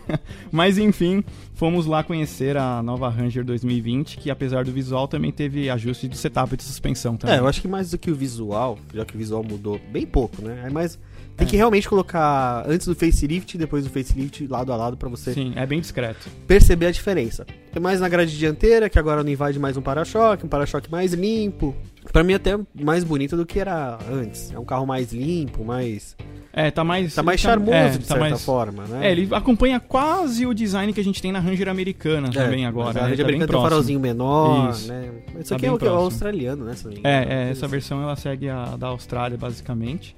Mas 0.52 0.78
enfim, 0.78 1.24
fomos 1.54 1.86
lá 1.86 2.02
conhecer 2.02 2.56
a 2.56 2.82
nova 2.82 3.08
Ranger 3.08 3.44
2020, 3.44 4.18
que 4.18 4.30
apesar 4.30 4.64
do 4.64 4.72
visual 4.72 5.06
também 5.08 5.32
teve 5.32 5.68
ajuste 5.70 6.08
de 6.08 6.16
setup 6.16 6.56
de 6.56 6.62
suspensão 6.62 7.16
também. 7.16 7.36
É, 7.36 7.38
eu 7.38 7.46
acho 7.46 7.60
que 7.60 7.68
mais 7.68 7.90
do 7.90 7.98
que 7.98 8.10
o 8.10 8.14
visual, 8.14 8.78
já 8.94 9.04
que 9.04 9.14
o 9.14 9.18
visual 9.18 9.42
mudou 9.42 9.80
bem 9.92 10.06
pouco, 10.06 10.42
né? 10.42 10.64
É 10.66 10.70
mais. 10.70 10.98
Tem 11.36 11.46
É. 11.46 11.50
que 11.50 11.56
realmente 11.56 11.86
colocar 11.86 12.64
antes 12.66 12.86
do 12.86 12.94
facelift 12.94 13.54
e 13.54 13.58
depois 13.58 13.84
do 13.84 13.90
facelift 13.90 14.46
lado 14.46 14.72
a 14.72 14.76
lado 14.76 14.96
pra 14.96 15.08
você 15.08 15.34
Sim, 15.34 15.52
é 15.54 15.66
bem 15.66 15.80
discreto. 15.80 16.28
perceber 16.46 16.86
a 16.86 16.90
diferença. 16.90 17.46
É 17.76 17.78
mais 17.78 18.00
na 18.00 18.08
grade 18.08 18.38
dianteira, 18.38 18.88
que 18.88 18.98
agora 18.98 19.22
não 19.22 19.30
invade 19.30 19.58
mais 19.58 19.76
um 19.76 19.82
para-choque, 19.82 20.46
um 20.46 20.48
para-choque 20.48 20.90
mais 20.90 21.12
limpo. 21.12 21.76
Pra 22.10 22.22
mim 22.24 22.32
até 22.32 22.58
mais 22.74 23.04
bonito 23.04 23.36
do 23.36 23.44
que 23.44 23.60
era 23.60 23.98
antes. 24.10 24.50
É 24.50 24.58
um 24.58 24.64
carro 24.64 24.86
mais 24.86 25.12
limpo, 25.12 25.62
mais 25.62 26.16
É, 26.54 26.70
tá 26.70 26.82
mais. 26.82 27.14
tá 27.14 27.22
mais 27.22 27.42
tá- 27.42 27.50
charmoso 27.50 27.76
é, 27.76 27.88
de 27.90 27.98
tá 27.98 28.04
certa 28.04 28.20
mais- 28.20 28.42
forma, 28.42 28.84
né? 28.86 29.06
É, 29.08 29.12
ele 29.12 29.28
acompanha 29.30 29.78
quase 29.78 30.46
o 30.46 30.54
design 30.54 30.90
que 30.90 31.00
a 31.00 31.04
gente 31.04 31.20
tem 31.20 31.30
na 31.30 31.38
Ranger 31.38 31.68
americana 31.68 32.30
também 32.30 32.64
agora. 32.64 32.92
A 32.92 32.94
né? 32.94 33.00
Ranger 33.10 33.16
Tá 33.18 33.24
bem 33.24 33.34
americana 33.34 33.46
tem 33.48 33.58
um 33.58 33.62
farolzinho 33.62 34.00
menor, 34.00 34.70
Isso. 34.70 34.88
né? 34.88 35.10
Isso 35.38 35.50
Tá 35.50 35.56
aqui 35.56 35.66
é 35.66 35.72
o 35.72 35.76
que 35.78 35.84
é 35.84 35.88
australiano, 35.88 36.64
né? 36.64 36.72
me 36.82 36.94
engano. 36.98 37.06
É, 37.06 37.26
é, 37.28 37.50
essa 37.50 37.68
versão 37.68 38.02
ela 38.02 38.16
segue 38.16 38.48
a 38.48 38.74
da 38.78 38.86
Austrália, 38.86 39.36
basicamente. 39.36 40.16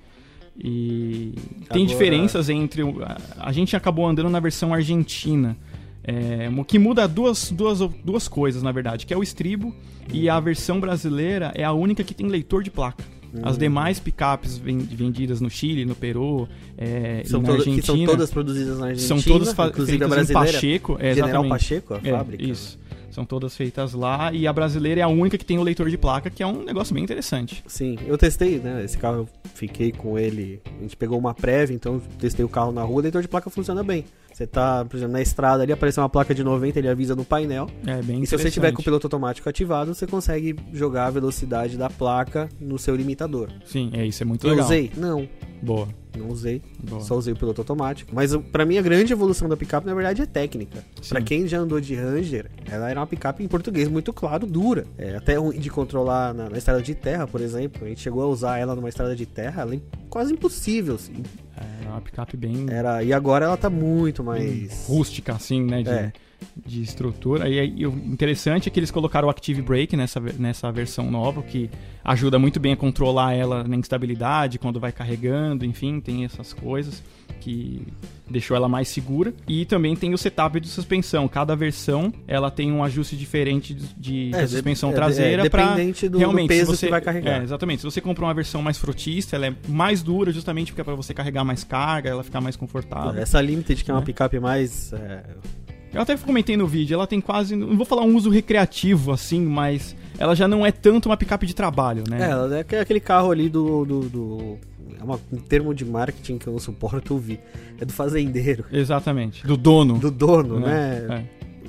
E 0.56 1.34
tem 1.70 1.82
Agora- 1.82 1.87
diferenças 1.87 2.49
entre. 2.49 2.82
a 3.37 3.50
gente 3.50 3.75
acabou 3.75 4.06
andando 4.06 4.31
na 4.31 4.38
versão 4.38 4.72
argentina. 4.72 5.56
É, 6.08 6.49
que 6.66 6.78
muda 6.78 7.06
duas, 7.06 7.50
duas, 7.52 7.81
duas 8.05 8.26
coisas, 8.28 8.62
na 8.62 8.72
verdade, 8.72 9.05
que 9.06 9.12
é 9.12 9.16
o 9.16 9.22
estribo 9.22 9.75
e 10.12 10.28
a 10.28 10.40
versão 10.40 10.81
brasileira 10.81 11.52
é 11.55 11.62
a 11.64 11.72
única 11.72 12.02
que 12.02 12.14
tem 12.14 12.26
leitor 12.28 12.62
de 12.62 12.70
placa. 12.70 13.05
As 13.43 13.56
Hum. 13.56 13.58
demais 13.58 14.00
picapes 14.00 14.56
ven- 14.56 14.78
vendidas 14.78 15.38
no 15.38 15.50
Chile, 15.50 15.84
no 15.84 15.94
Peru 15.94 16.49
é, 16.78 17.20
São 17.26 17.43
na 17.43 17.52
Argentina 17.52 17.82
são 17.82 18.05
todas 18.06 18.31
produzidas 18.31 18.78
na 18.78 18.87
Argentina. 18.87 19.06
são 19.06 19.20
todas 19.20 19.49
inclusive 19.52 20.02
a 20.02 20.08
feitas 20.08 20.31
em 20.31 20.32
brasileira. 20.32 20.52
Pacheco. 20.52 20.96
É, 20.99 21.14
General. 21.14 21.46
Pacheco, 21.46 21.94
a 21.94 22.00
É, 22.02 22.11
fábrica. 22.11 22.43
né? 22.43 22.50
Isso. 22.50 22.78
São 23.10 23.25
todas 23.25 23.56
feitas 23.56 23.94
lá 23.94 24.32
e 24.32 24.46
a 24.46 24.52
brasileira 24.52 25.00
é 25.00 25.05
a 25.05 25.08
única 25.08 25.38
que 25.38 25.44
tem 25.44 25.58
o 25.58 25.62
leitor 25.62 25.88
de 25.88 25.96
placa, 25.99 26.31
que 26.31 26.43
é 26.43 26.46
um 26.46 26.62
negócio 26.64 26.94
bem 26.94 27.02
interessante. 27.02 27.62
Sim, 27.66 27.96
eu 28.06 28.16
testei, 28.19 28.58
né? 28.58 28.84
Esse 28.84 28.99
carro 28.99 29.16
eu 29.19 29.28
fiquei 29.55 29.93
com 29.93 30.19
ele. 30.19 30.60
A 30.78 30.82
gente 30.82 30.96
pegou 30.96 31.19
uma 31.19 31.34
prévia, 31.34 31.75
então 31.75 31.94
eu 31.94 32.02
testei 32.19 32.44
o 32.44 32.49
carro 32.49 32.72
na 32.72 32.82
rua. 32.82 32.99
O 32.99 33.02
leitor 33.02 33.22
de 33.22 33.28
placa 33.28 33.50
funciona 33.50 33.82
bem. 33.82 34.04
Você 34.32 34.47
tá, 34.47 34.85
por 34.85 34.97
exemplo, 34.97 35.14
na 35.14 35.21
estrada 35.21 35.64
ali, 35.64 35.73
apareceu 35.73 36.00
uma 36.00 36.09
placa 36.09 36.32
de 36.32 36.44
90, 36.44 36.78
ele 36.78 36.88
avisa 36.88 37.16
no 37.16 37.25
painel. 37.25 37.68
É 37.85 38.00
bem 38.00 38.23
E 38.23 38.26
se 38.26 38.38
você 38.38 38.50
tiver 38.50 38.71
com 38.71 38.80
o 38.80 38.85
piloto 38.85 39.06
automático 39.06 39.49
ativado, 39.49 39.92
você 39.92 40.06
consegue 40.06 40.54
jogar 40.73 41.06
a 41.06 41.11
velocidade 41.11 41.76
da 41.76 41.90
placa 41.90 42.49
no 42.61 42.78
seu 42.78 42.94
limitador. 42.94 43.49
Sim, 43.64 43.90
é 43.94 44.06
isso, 44.06 44.23
é 44.23 44.26
muito 44.26 44.47
Eu 44.47 44.50
legal. 44.50 44.66
usei? 44.66 44.92
Não, 44.97 45.28
Boa, 45.61 45.88
não 46.18 46.28
usei. 46.28 46.60
boa. 46.82 47.00
Só 47.00 47.16
usei 47.16 47.32
o 47.32 47.37
piloto 47.37 47.60
automático. 47.60 48.10
Mas 48.14 48.34
pra 48.37 48.64
mim 48.64 48.76
a 48.78 48.82
grande 48.82 49.12
evolução 49.12 49.48
da 49.48 49.56
picape, 49.56 49.87
na 49.87 49.94
verdade, 49.94 50.22
é 50.22 50.26
técnica. 50.26 50.84
Pra 51.08 51.20
quem 51.22 51.46
já 51.46 51.58
andou 51.58 51.80
de 51.80 51.94
Ranger, 51.94 52.50
ela 52.70 52.90
era 52.90 53.00
uma 53.00 53.06
picape 53.06 53.42
em 53.42 53.48
português 53.48 53.88
muito 53.88 54.12
claro, 54.12 54.46
dura. 54.46 54.84
É, 54.96 55.16
até 55.16 55.37
ruim 55.37 55.58
de 55.58 55.70
controlar 55.70 56.34
na, 56.34 56.50
na 56.50 56.58
estrada 56.58 56.82
de 56.82 56.94
terra, 56.94 57.26
por 57.26 57.40
exemplo. 57.40 57.84
A 57.84 57.88
gente 57.88 58.00
chegou 58.00 58.22
a 58.22 58.26
usar 58.26 58.58
ela 58.58 58.75
numa 58.75 58.88
estrada 58.88 59.14
de 59.16 59.26
terra, 59.26 59.62
ela 59.62 59.75
é 59.75 59.80
quase 60.08 60.32
impossível, 60.32 60.94
assim. 60.96 61.22
É 61.84 61.88
uma 61.88 62.00
picape 62.00 62.37
bem 62.37 62.66
Era, 62.68 63.02
e 63.02 63.12
agora 63.12 63.46
ela 63.46 63.56
tá 63.56 63.68
muito 63.70 64.22
mais. 64.22 64.87
rústica, 64.87 65.32
assim, 65.34 65.62
né? 65.64 65.82
De, 65.82 65.90
É. 65.90 66.12
de 66.66 66.83
estrutura. 66.83 67.49
E, 67.49 67.59
aí, 67.59 67.87
o 67.87 67.90
interessante 67.90 68.68
é 68.68 68.71
que 68.71 68.78
eles 68.78 68.90
colocaram 68.90 69.28
o 69.28 69.30
Active 69.30 69.62
Brake 69.62 69.97
nessa, 69.97 70.21
nessa 70.38 70.71
versão 70.73 71.11
nova, 71.11 71.42
que 71.42 71.71
ajuda 72.04 72.38
muito 72.38 72.59
bem 72.61 72.73
a 72.73 72.76
controlar 72.76 73.35
ela 73.35 73.64
na 73.64 73.76
instabilidade, 73.76 74.59
quando 74.59 74.78
vai 74.80 74.92
carregando, 74.92 75.64
enfim, 75.64 76.00
tem 76.00 76.25
essas 76.25 76.52
coisas 76.52 77.02
que 77.40 77.87
deixou 78.28 78.57
ela 78.57 78.68
mais 78.68 78.88
segura. 78.88 79.33
E 79.47 79.64
também 79.64 79.95
tem 79.95 80.12
o 80.12 80.18
setup 80.18 80.59
de 80.61 80.68
suspensão. 80.68 81.28
Cada 81.28 81.54
versão 81.54 82.12
ela 82.26 82.50
tem 82.50 82.71
um 82.73 82.83
ajuste 82.83 83.16
diferente 83.16 83.73
de, 83.73 84.30
de- 84.30 84.35
É, 84.35 84.47
suspensão 84.47 84.90
é, 84.90 84.92
traseira 84.95 85.47
é, 85.47 85.49
para 85.49 85.68
dependente 85.68 86.09
do, 86.09 86.18
realmente 86.18 86.49
peso 86.49 86.73
se 86.73 86.76
você 86.78 86.87
que 86.87 86.90
vai 86.90 87.00
carregar. 87.00 87.40
É, 87.40 87.45
exatamente. 87.45 87.80
Se 87.80 87.85
você 87.85 88.00
comprou 88.00 88.26
uma 88.28 88.35
versão 88.35 88.61
mais 88.61 88.76
frotista, 88.76 89.37
ela 89.37 89.47
é 89.47 89.54
mais 89.68 90.02
dura 90.02 90.30
justamente 90.33 90.73
porque 90.73 90.80
é 90.80 90.85
para 90.85 90.95
você 90.95 91.14
carregar 91.14 91.45
mais 91.45 91.62
carga, 91.64 92.11
ela 92.11 92.23
ficar 92.25 92.40
mais 92.40 92.57
confortável. 92.57 93.21
Essa 93.21 93.40
Limited, 93.40 93.83
que 93.85 93.90
é 93.90 93.95
uma 93.95 94.00
Né? 94.00 94.07
picape 94.07 94.38
mais. 94.40 94.92
É, 95.92 95.97
Eu 95.97 96.02
até 96.02 96.16
comentei 96.16 96.57
no 96.57 96.66
vídeo, 96.66 96.95
ela 96.95 97.07
tem 97.07 97.21
quase, 97.21 97.54
não 97.57 97.76
vou 97.76 97.87
falar 97.87 98.02
um 98.02 98.14
uso 98.16 98.30
recreativo 98.30 99.12
assim, 99.12 99.40
mas 99.45 99.95
ela 100.18 100.35
já 100.35 100.47
não 100.49 100.64
é 100.66 100.73
tanto 100.73 101.07
uma 101.09 101.16
picape 101.16 101.47
de 101.47 101.54
trabalho, 101.54 102.04
É, 102.07 102.11
né? 102.11 102.30
ela 102.30 102.57
é 102.57 102.61
aque- 102.61 102.76
aquele 102.76 103.00
carro 103.00 103.30
ali 103.30 103.49
do. 103.49 103.85
do, 103.85 104.00
do- 104.09 104.59
é 105.00 105.04
uma- 105.04 105.21
um 105.33 105.37
termo 105.37 105.73
de 105.73 105.85
marketing 105.85 106.38
que 106.38 106.47
eu 106.49 106.52
não 106.52 106.59
suporto 106.61 107.14
ouvir. 107.14 107.38
É 107.80 107.85
do 107.85 107.92
fazendeiro. 107.92 108.64
Exatamente. 108.73 109.47
Do 109.47 109.57
dono. 109.57 109.97
Do 109.99 110.11
dono, 110.11 110.59
né? 110.59 111.04
É, 111.09 111.25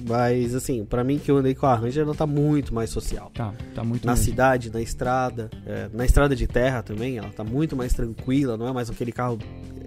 Mas, 0.07 0.55
assim, 0.55 0.85
pra 0.85 1.03
mim 1.03 1.17
que 1.19 1.29
eu 1.29 1.37
andei 1.37 1.53
com 1.53 1.65
a 1.65 1.75
Ranger, 1.75 2.03
ela 2.03 2.15
tá 2.15 2.25
muito 2.25 2.73
mais 2.73 2.89
social. 2.89 3.31
tá, 3.33 3.53
tá 3.75 3.83
muito 3.83 4.05
Na 4.05 4.13
mesmo. 4.13 4.25
cidade, 4.25 4.71
na 4.71 4.81
estrada, 4.81 5.49
é, 5.65 5.89
na 5.93 6.05
estrada 6.05 6.35
de 6.35 6.47
terra 6.47 6.81
também, 6.81 7.17
ela 7.17 7.29
tá 7.29 7.43
muito 7.43 7.75
mais 7.75 7.93
tranquila, 7.93 8.57
não 8.57 8.67
é 8.67 8.71
mais 8.73 8.89
aquele 8.89 9.11
carro 9.11 9.37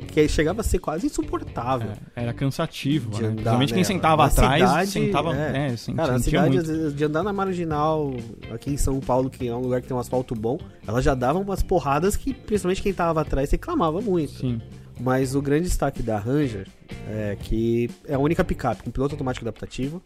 que 0.08 0.28
chegava 0.28 0.60
a 0.60 0.64
ser 0.64 0.78
quase 0.78 1.06
insuportável. 1.06 1.90
É, 2.14 2.22
era 2.24 2.32
cansativo, 2.34 3.10
De 3.10 3.22
né? 3.22 3.28
andar 3.28 3.34
Principalmente 3.34 3.74
quem 3.74 3.84
sentava 3.84 4.22
Na 4.24 4.28
atrás, 4.28 4.62
cidade, 4.62 4.90
sentava, 4.90 5.34
é. 5.34 5.40
é, 5.40 5.94
Cara, 5.94 6.14
a 6.14 6.18
sentia 6.18 6.20
cidade, 6.20 6.50
muito. 6.68 6.92
de 6.92 7.04
andar 7.04 7.22
na 7.22 7.32
marginal, 7.32 8.12
aqui 8.52 8.70
em 8.72 8.76
São 8.76 9.00
Paulo, 9.00 9.30
que 9.30 9.48
é 9.48 9.54
um 9.54 9.60
lugar 9.60 9.80
que 9.80 9.88
tem 9.88 9.96
um 9.96 10.00
asfalto 10.00 10.34
bom, 10.34 10.58
ela 10.86 11.00
já 11.00 11.14
dava 11.14 11.38
umas 11.38 11.62
porradas 11.62 12.16
que, 12.16 12.34
principalmente 12.34 12.82
quem 12.82 12.92
tava 12.92 13.20
atrás, 13.22 13.50
reclamava 13.50 14.00
muito. 14.00 14.32
Sim. 14.32 14.60
Mas 15.02 15.34
o 15.34 15.42
grande 15.42 15.64
destaque 15.64 16.02
da 16.02 16.16
Ranger 16.18 16.66
é 17.10 17.36
que 17.40 17.90
é 18.06 18.14
a 18.14 18.18
única 18.18 18.44
picape 18.44 18.82
com 18.84 18.90
piloto 18.90 19.14
automático 19.14 19.44
adaptativo. 19.44 20.00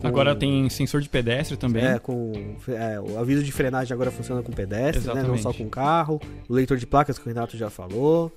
com- 0.00 0.08
Agora 0.08 0.34
tem 0.34 0.68
sensor 0.70 1.02
de 1.02 1.08
pedestre 1.10 1.58
também. 1.58 1.84
É, 1.84 1.98
com 1.98 2.32
é, 2.68 2.98
o 2.98 3.18
aviso 3.18 3.42
de 3.44 3.52
frenagem 3.52 3.92
agora 3.92 4.10
funciona 4.10 4.42
com 4.42 4.50
pedestre, 4.50 5.12
né? 5.12 5.22
Não 5.22 5.36
só 5.36 5.52
com 5.52 5.68
carro. 5.68 6.18
O 6.48 6.54
leitor 6.54 6.78
de 6.78 6.86
placas 6.86 7.18
que 7.18 7.26
o 7.26 7.28
Renato 7.28 7.54
já 7.56 7.68
falou. 7.68 8.32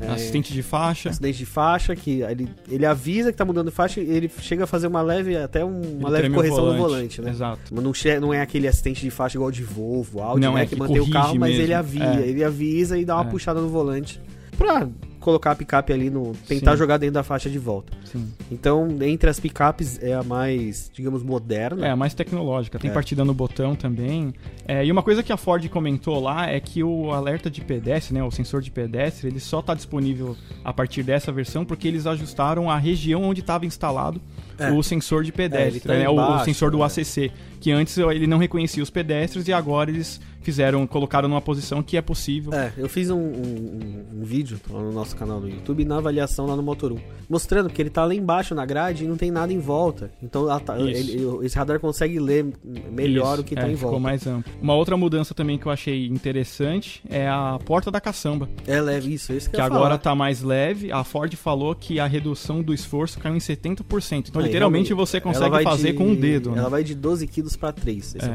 É, 0.00 0.08
Assistente 0.08 0.52
de 0.52 0.60
faixa. 0.60 1.08
acidente 1.10 1.38
de 1.38 1.46
faixa, 1.46 1.94
que 1.94 2.22
ele, 2.22 2.48
ele 2.68 2.84
avisa 2.84 3.30
que 3.30 3.38
tá 3.38 3.44
mudando 3.44 3.70
faixa 3.70 4.00
e 4.00 4.10
ele 4.10 4.28
chega 4.40 4.64
a 4.64 4.66
fazer 4.66 4.88
uma 4.88 5.00
leve, 5.00 5.36
até 5.36 5.64
um- 5.64 5.98
uma 6.00 6.08
leve 6.08 6.30
correção 6.30 6.66
no 6.66 6.76
volante, 6.76 7.22
né? 7.22 7.30
Exato. 7.30 7.72
Mas 7.72 7.84
Não, 7.84 7.92
não 8.20 8.34
é 8.34 8.40
aquele 8.40 8.66
assistente 8.66 9.00
de 9.02 9.10
faixa 9.10 9.36
igual 9.38 9.52
de 9.52 9.62
Volvo, 9.62 10.20
Audi, 10.20 10.40
Não, 10.40 10.54
né, 10.54 10.62
é 10.62 10.66
que 10.66 10.74
que 10.74 10.80
mantém 10.80 10.98
o 10.98 11.08
carro, 11.08 11.38
mas 11.38 11.50
mesmo. 11.50 11.62
ele 11.62 11.74
avisa, 11.74 12.04
É. 12.20 12.26
ele 12.26 12.42
avisa 12.42 12.98
e 12.98 13.04
dá 13.04 13.14
uma 13.14 13.28
É. 13.28 13.30
puxada 13.30 13.60
no 13.60 13.68
volante 13.68 14.20
pra 14.54 14.88
colocar 15.20 15.52
a 15.52 15.54
picape 15.54 15.90
ali 15.90 16.10
no 16.10 16.32
tentar 16.46 16.72
Sim. 16.72 16.76
jogar 16.76 16.98
dentro 16.98 17.14
da 17.14 17.22
faixa 17.22 17.48
de 17.48 17.58
volta. 17.58 17.92
Sim. 18.04 18.30
Então, 18.52 18.86
entre 19.00 19.30
as 19.30 19.40
picapes 19.40 19.98
é 20.02 20.12
a 20.12 20.22
mais, 20.22 20.90
digamos, 20.92 21.22
moderna. 21.22 21.86
É, 21.86 21.90
a 21.90 21.96
mais 21.96 22.12
tecnológica. 22.12 22.78
Tem 22.78 22.90
É. 22.90 22.92
partida 22.92 23.24
no 23.24 23.32
botão 23.32 23.74
também. 23.74 24.34
É, 24.68 24.84
e 24.84 24.92
uma 24.92 25.02
coisa 25.02 25.22
que 25.22 25.32
a 25.32 25.36
Ford 25.38 25.66
comentou 25.70 26.20
lá 26.20 26.50
é 26.50 26.60
que 26.60 26.84
o 26.84 27.10
alerta 27.10 27.50
de 27.50 27.62
pedestre, 27.62 28.12
né, 28.14 28.22
o 28.22 28.30
sensor 28.30 28.60
de 28.60 28.70
pedestre, 28.70 29.28
ele 29.28 29.40
só 29.40 29.60
está 29.60 29.72
disponível 29.74 30.36
a 30.62 30.74
partir 30.74 31.02
dessa 31.02 31.32
versão 31.32 31.64
porque 31.64 31.88
eles 31.88 32.06
ajustaram 32.06 32.70
a 32.70 32.76
região 32.76 33.22
onde 33.22 33.40
estava 33.40 33.64
instalado 33.64 34.20
É. 34.58 34.70
o 34.70 34.82
sensor 34.82 35.24
de 35.24 35.32
pedestre, 35.32 35.78
É, 35.78 35.80
tá 35.80 35.94
né, 35.94 36.08
o- 36.08 36.12
o, 36.12 36.14
embaixo, 36.14 36.44
sensor 36.44 36.70
do 36.70 36.82
é. 36.82 36.86
ACC, 36.86 37.30
que 37.60 37.70
antes 37.72 37.96
ele 37.98 38.26
não 38.26 38.38
reconhecia 38.38 38.82
os 38.82 38.90
pedestres 38.90 39.48
e 39.48 39.52
agora 39.52 39.90
eles 39.90 40.20
fizeram, 40.42 40.86
colocaram 40.86 41.26
numa 41.26 41.40
posição 41.40 41.82
que 41.82 41.96
é 41.96 42.02
possível. 42.02 42.52
É, 42.52 42.70
eu 42.76 42.86
fiz 42.86 43.08
um, 43.08 43.16
um- 43.18 44.04
um- 44.20 44.24
vídeo 44.24 44.60
lá 44.68 44.80
no 44.82 44.92
nosso 44.92 45.16
canal 45.16 45.40
no 45.40 45.48
YouTube 45.48 45.84
na 45.86 45.96
avaliação 45.96 46.44
lá 46.44 46.54
no 46.54 46.62
Motor 46.62 46.92
1, 46.92 46.98
mostrando 47.30 47.70
que 47.70 47.80
ele 47.80 47.88
tá 47.88 48.04
lá 48.04 48.14
embaixo 48.14 48.54
na 48.54 48.66
grade 48.66 49.04
e 49.04 49.08
não 49.08 49.16
tem 49.16 49.30
nada 49.30 49.50
em 49.52 49.58
volta. 49.58 50.10
Então 50.22 50.46
ele- 50.78 51.26
esse 51.42 51.56
radar 51.56 51.80
consegue 51.80 52.18
ler 52.20 52.44
melhor 52.92 53.34
Isso, 53.34 53.40
o 53.40 53.44
que 53.44 53.54
é, 53.54 53.60
tá 53.62 53.68
em 53.68 53.74
Ficou 53.74 53.92
volta. 53.92 54.02
mais 54.02 54.26
amplo. 54.26 54.52
Uma 54.60 54.74
outra 54.74 54.96
mudança 54.98 55.32
também 55.34 55.56
que 55.56 55.64
eu 55.66 55.72
achei 55.72 56.06
interessante 56.06 57.02
é 57.08 57.26
a 57.26 57.58
porta 57.64 57.90
da 57.90 58.00
caçamba. 58.00 58.46
É 58.66 58.80
leve, 58.80 59.14
isso, 59.14 59.32
isso 59.32 59.48
que, 59.48 59.56
que 59.56 59.62
agora 59.62 59.82
falar. 59.84 59.98
tá 59.98 60.14
mais 60.14 60.42
leve. 60.42 60.92
A 60.92 61.02
Ford 61.04 61.32
falou 61.36 61.74
que 61.74 61.98
a 61.98 62.06
redução 62.06 62.62
do 62.62 62.74
esforço 62.74 63.18
caiu 63.18 63.34
em 63.36 63.40
70%. 63.40 64.28
Então, 64.28 64.42
literalmente, 64.46 64.88
realmente, 64.88 64.94
você 64.94 65.16
ela 65.18 65.22
consegue 65.24 65.64
fazer 65.64 65.92
de- 65.92 65.98
com 65.98 66.06
um 66.08 66.14
dedo. 66.14 66.50
né? 66.52 66.58
Ela 66.58 66.68
vai 66.68 66.84
de 66.84 66.94
12 66.94 67.26
quilos 67.26 67.56
pra 67.56 67.72
3. 67.72 68.14
Esse 68.14 68.24
É. 68.26 68.28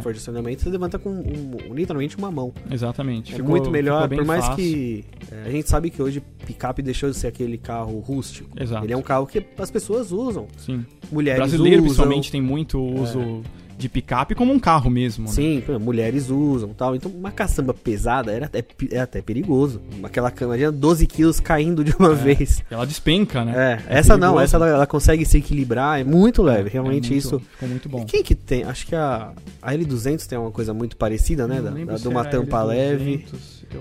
você 0.61 0.69
levanta 0.69 0.97
com 0.99 1.09
um- 1.09 1.73
literalmente 1.73 2.17
uma 2.17 2.31
mão. 2.31 2.53
Exatamente. 2.69 3.33
É 3.33 3.35
Ficou- 3.37 3.49
muito 3.51 3.69
melhor, 3.69 4.07
por 4.09 4.25
mais 4.25 4.45
fácil. 4.45 4.63
que 4.63 5.05
é, 5.31 5.43
a 5.47 5.51
gente 5.51 5.69
sabe 5.69 5.89
que 5.89 6.01
hoje 6.01 6.21
picape 6.45 6.81
deixou 6.81 7.09
de 7.09 7.15
ser 7.17 7.27
aquele 7.27 7.57
carro 7.57 7.99
rústico. 7.99 8.49
Exato. 8.59 8.85
Ele 8.85 8.93
é 8.93 8.97
um 8.97 9.01
carro 9.01 9.25
que 9.27 9.43
as 9.57 9.71
pessoas 9.71 10.11
usam. 10.11 10.47
Sim. 10.57 10.85
Mulheres 11.11 11.39
Brasileiro, 11.39 11.77
usam. 11.77 11.85
principalmente, 11.85 12.31
tem 12.31 12.41
muito 12.41 12.79
uso 12.79 13.41
de 13.79 13.87
picape 13.89 14.35
como 14.35 14.51
um 14.53 14.59
carro 14.59 14.89
mesmo. 14.89 15.25
né? 15.25 15.31
Sim, 15.31 15.63
mulheres 15.79 16.29
usam 16.29 16.69
tal. 16.73 16.95
Então, 16.95 17.09
uma 17.09 17.31
caçamba 17.31 17.73
pesada 17.73 18.31
era 18.31 18.45
até, 18.45 18.63
é 18.91 18.99
até 18.99 19.21
perigoso. 19.21 19.81
Aquela 20.03 20.29
cama, 20.29 20.53
imagina 20.55 20.71
12 20.71 21.07
quilos 21.07 21.39
caindo 21.39 21.83
de 21.83 21.95
uma 21.97 22.13
vez. 22.13 22.61
Ela 22.69 22.85
despenca, 22.85 23.45
né? 23.45 23.79
É, 23.87 23.99
essa 23.99 24.17
não, 24.17 24.33
perigoso. 24.33 24.43
essa 24.43 24.57
ela, 24.57 24.67
ela 24.67 24.85
consegue 24.87 25.25
se 25.25 25.37
equilibrar, 25.37 25.99
é 25.99 26.03
muito 26.03 26.43
leve. 26.43 26.69
Realmente 26.69 27.07
É 27.07 27.11
muito- 27.11 27.25
isso. 27.27 27.39
Ficou 27.39 27.69
muito 27.69 27.87
bom. 27.87 28.03
Quem 28.05 28.21
que 28.21 28.35
tem? 28.35 28.63
Acho 28.65 28.85
que 28.85 28.95
a, 28.95 29.31
a 29.61 29.73
L200 29.73 30.25
tem 30.27 30.37
uma 30.37 30.51
coisa 30.51 30.73
muito 30.73 30.97
parecida, 30.97 31.47
né? 31.47 31.55
Não 31.61 31.63
Da, 31.85 31.93
da- 31.93 31.97
de 31.97 32.07
uma 32.09 32.19
era 32.21 32.29
tampa 32.29 32.57
L200, 32.63 32.67
leve. 32.67 33.25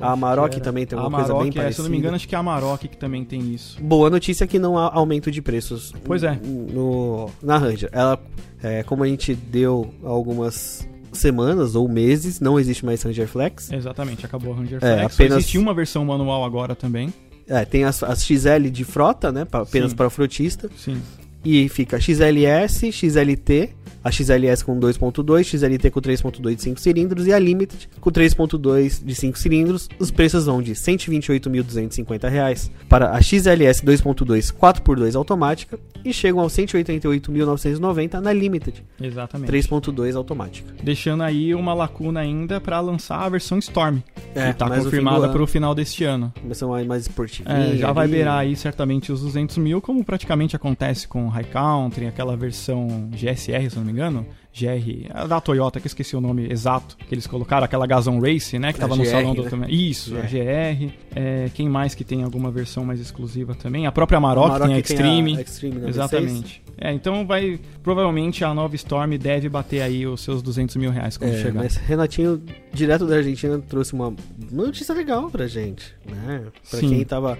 A 0.00 0.12
Amarok 0.12 0.60
também 0.60 0.86
tem 0.86 0.98
uma 0.98 1.08
A 1.08 1.10
coisa 1.10 1.26
bem 1.28 1.34
Amarok, 1.34 1.48
é, 1.48 1.52
Se 1.52 1.58
eu 1.58 1.62
não 1.62 1.64
parecida. 1.64 1.88
me 1.88 1.98
engano, 1.98 2.16
acho 2.16 2.28
que 2.28 2.34
é 2.34 2.38
a 2.38 2.40
Amarok 2.40 2.88
que 2.88 2.96
também 2.96 3.24
tem 3.24 3.40
isso. 3.54 3.82
Boa 3.82 4.10
notícia 4.10 4.44
é 4.44 4.46
que 4.46 4.58
não 4.58 4.76
há 4.78 4.92
aumento 4.94 5.30
de 5.30 5.40
preços. 5.42 5.92
Pois 6.04 6.22
é. 6.22 6.38
No, 6.44 7.30
na 7.42 7.56
Ranger. 7.58 7.88
Ela, 7.92 8.20
é, 8.62 8.82
como 8.82 9.02
a 9.04 9.06
gente 9.08 9.34
deu 9.34 9.92
algumas 10.04 10.86
semanas 11.12 11.74
ou 11.74 11.88
meses, 11.88 12.38
não 12.40 12.58
existe 12.60 12.84
mais 12.84 13.02
Ranger 13.02 13.26
Flex. 13.26 13.72
Exatamente, 13.72 14.24
acabou 14.26 14.52
a 14.52 14.56
Ranger 14.56 14.76
É, 14.82 14.98
Flex. 14.98 15.14
apenas- 15.14 15.32
Só 15.32 15.38
existe 15.38 15.58
uma 15.58 15.72
versão 15.74 16.04
manual 16.04 16.44
agora 16.44 16.74
também. 16.74 17.12
É, 17.48 17.64
tem 17.64 17.84
as, 17.84 18.02
as 18.02 18.22
XL 18.26 18.68
de 18.70 18.84
frota, 18.84 19.32
né? 19.32 19.46
pra- 19.46 19.60
apenas 19.62 19.90
Sim. 19.92 19.96
para 19.96 20.10
frotista. 20.10 20.68
Sim. 20.76 21.00
E 21.44 21.68
fica 21.68 22.00
XLS, 22.00 22.92
XLT, 22.92 23.74
a 24.02 24.10
XLS 24.10 24.64
com 24.64 24.78
2.2, 24.78 25.44
XLT 25.44 25.90
com 25.90 26.00
3.2 26.00 26.54
de 26.54 26.62
5 26.62 26.80
cilindros 26.80 27.26
e 27.26 27.32
a 27.32 27.38
Limited 27.38 27.88
com 28.00 28.10
3.2 28.10 29.04
de 29.04 29.14
5 29.14 29.38
cilindros. 29.38 29.88
Os 29.98 30.10
preços 30.10 30.46
vão 30.46 30.62
de 30.62 30.72
128.250 30.72 32.28
reais 32.28 32.70
para 32.88 33.10
a 33.10 33.20
XLS 33.20 33.84
2.2 33.84 34.52
4x2 34.52 35.14
automática 35.14 35.78
e 36.04 36.12
chegam 36.12 36.40
aos 36.40 36.52
188.990 36.54 38.20
na 38.20 38.32
Limited 38.32 38.84
Exatamente. 39.00 39.52
3.2 39.52 40.16
automática. 40.16 40.72
Deixando 40.82 41.22
aí 41.22 41.54
uma 41.54 41.74
lacuna 41.74 42.20
ainda 42.20 42.60
pra 42.60 42.80
lançar 42.80 43.20
a 43.20 43.28
versão 43.28 43.58
Storm. 43.58 43.98
É, 44.34 44.52
que 44.52 44.58
tá 44.58 44.68
do 44.68 44.84
confirmada 44.84 45.28
para 45.28 45.42
o 45.42 45.46
final 45.46 45.74
deste 45.74 46.04
ano. 46.04 46.32
Começam 46.40 46.70
mais, 46.86 47.02
esportivinha. 47.02 47.74
É, 47.74 47.76
já 47.76 47.92
vai 47.92 48.06
beirar 48.06 48.38
aí 48.38 48.54
certamente 48.54 49.10
os 49.10 49.20
200 49.20 49.58
mil, 49.58 49.80
como 49.80 50.04
praticamente 50.04 50.54
acontece 50.54 51.08
com 51.08 51.27
High 51.28 51.44
Country, 51.44 52.06
aquela 52.06 52.36
versão 52.36 53.08
GSR, 53.12 53.70
se 53.70 53.76
não 53.76 53.84
me 53.84 53.92
engano. 53.92 54.26
GR, 54.58 55.06
a 55.14 55.24
da 55.26 55.40
Toyota, 55.40 55.78
que 55.78 55.86
eu 55.86 55.88
esqueci 55.88 56.16
o 56.16 56.20
nome 56.20 56.50
exato, 56.50 56.96
que 56.96 57.14
eles 57.14 57.28
colocaram, 57.28 57.64
aquela 57.64 57.86
Gazon 57.86 58.18
Race, 58.18 58.58
né, 58.58 58.72
que 58.72 58.78
A 58.78 58.80
tava 58.82 58.96
no 58.96 59.04
GR, 59.04 59.08
salão 59.10 59.32
do 59.34 59.44
né? 59.44 59.50
também. 59.50 59.72
Isso, 59.72 60.16
a 60.16 60.22
GR. 60.22 60.90
É, 61.14 61.48
quem 61.54 61.68
mais 61.68 61.94
que 61.94 62.02
tem 62.02 62.24
alguma 62.24 62.50
versão 62.50 62.84
mais 62.84 62.98
exclusiva 62.98 63.54
também? 63.54 63.86
A 63.86 63.92
própria 63.92 64.16
Amarok, 64.16 64.46
Amarok 64.46 64.66
tem 64.66 64.74
a 64.74 64.78
Extreme. 64.80 65.36
a 65.36 65.40
Extreme 65.42 65.76
na 65.76 65.86
V6. 65.86 65.88
Exatamente. 65.90 66.62
É, 66.76 66.92
então 66.92 67.24
vai. 67.24 67.60
Provavelmente 67.84 68.44
a 68.44 68.52
nova 68.52 68.74
Storm 68.74 69.16
deve 69.16 69.48
bater 69.48 69.80
aí 69.80 70.06
os 70.06 70.22
seus 70.22 70.42
200 70.42 70.74
mil 70.76 70.90
reais 70.90 71.16
quando 71.16 71.34
É, 71.34 71.42
chegar. 71.42 71.62
mas 71.62 71.76
Renatinho, 71.76 72.42
direto 72.72 73.06
da 73.06 73.16
Argentina, 73.16 73.58
trouxe 73.60 73.92
uma 73.92 74.12
notícia 74.50 74.92
legal 74.94 75.30
pra 75.30 75.46
gente, 75.46 75.94
né? 76.04 76.42
Pra 76.68 76.80
Sim. 76.80 76.88
quem 76.88 77.04
tava... 77.04 77.38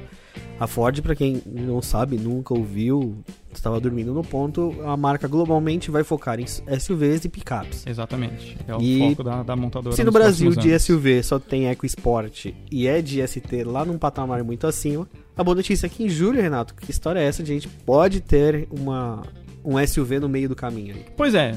A 0.61 0.69
Ford, 0.69 1.01
pra 1.03 1.17
quem 1.17 1.43
não 1.47 1.83
sabe, 1.83 2.17
nunca 2.17 2.55
ouviu, 2.55 3.17
estava 3.59 3.81
dormindo 3.81 4.13
no 4.13 4.23
ponto, 4.23 4.75
a 4.85 4.97
marca 4.97 5.29
globalmente 5.29 5.91
vai 5.91 6.05
focar 6.05 6.41
em 6.41 6.47
SUVs 6.47 7.25
e 7.25 7.29
picapes. 7.29 7.87
Exatamente. 7.87 8.57
É 8.67 8.75
o 8.75 8.81
E 8.81 9.11
foco 9.11 9.25
da, 9.25 9.43
da 9.43 9.57
montadora. 9.57 9.95
Se 9.95 10.05
no 10.05 10.13
Brasil 10.13 10.51
de 10.55 10.71
anos. 10.71 10.83
SUV 10.83 11.23
só 11.23 11.39
tem 11.39 11.69
EcoSport 11.69 12.47
e 12.71 12.87
é 12.87 13.03
de 13.03 13.27
ST 13.27 13.65
lá 13.65 13.85
num 13.85 13.99
patamar 13.99 14.43
muito 14.43 14.67
acima, 14.67 15.09
a 15.37 15.45
boa 15.45 15.55
notícia 15.55 15.87
é 15.87 15.89
que 15.89 16.03
em 16.03 16.09
julho, 16.09 16.41
Renato, 16.41 16.75
que 16.75 16.91
história 16.91 17.21
é 17.21 17.25
essa? 17.25 17.43
de 17.43 17.53
A 17.53 17.55
gente 17.55 17.69
pode 17.69 18.21
ter 18.21 18.67
uma, 18.71 19.23
um 19.65 19.85
SUV 19.87 20.19
no 20.19 20.29
meio 20.29 20.49
do 20.49 20.57
caminho 20.57 20.95
aí. 20.95 21.05
Pois 21.17 21.35
é, 21.35 21.55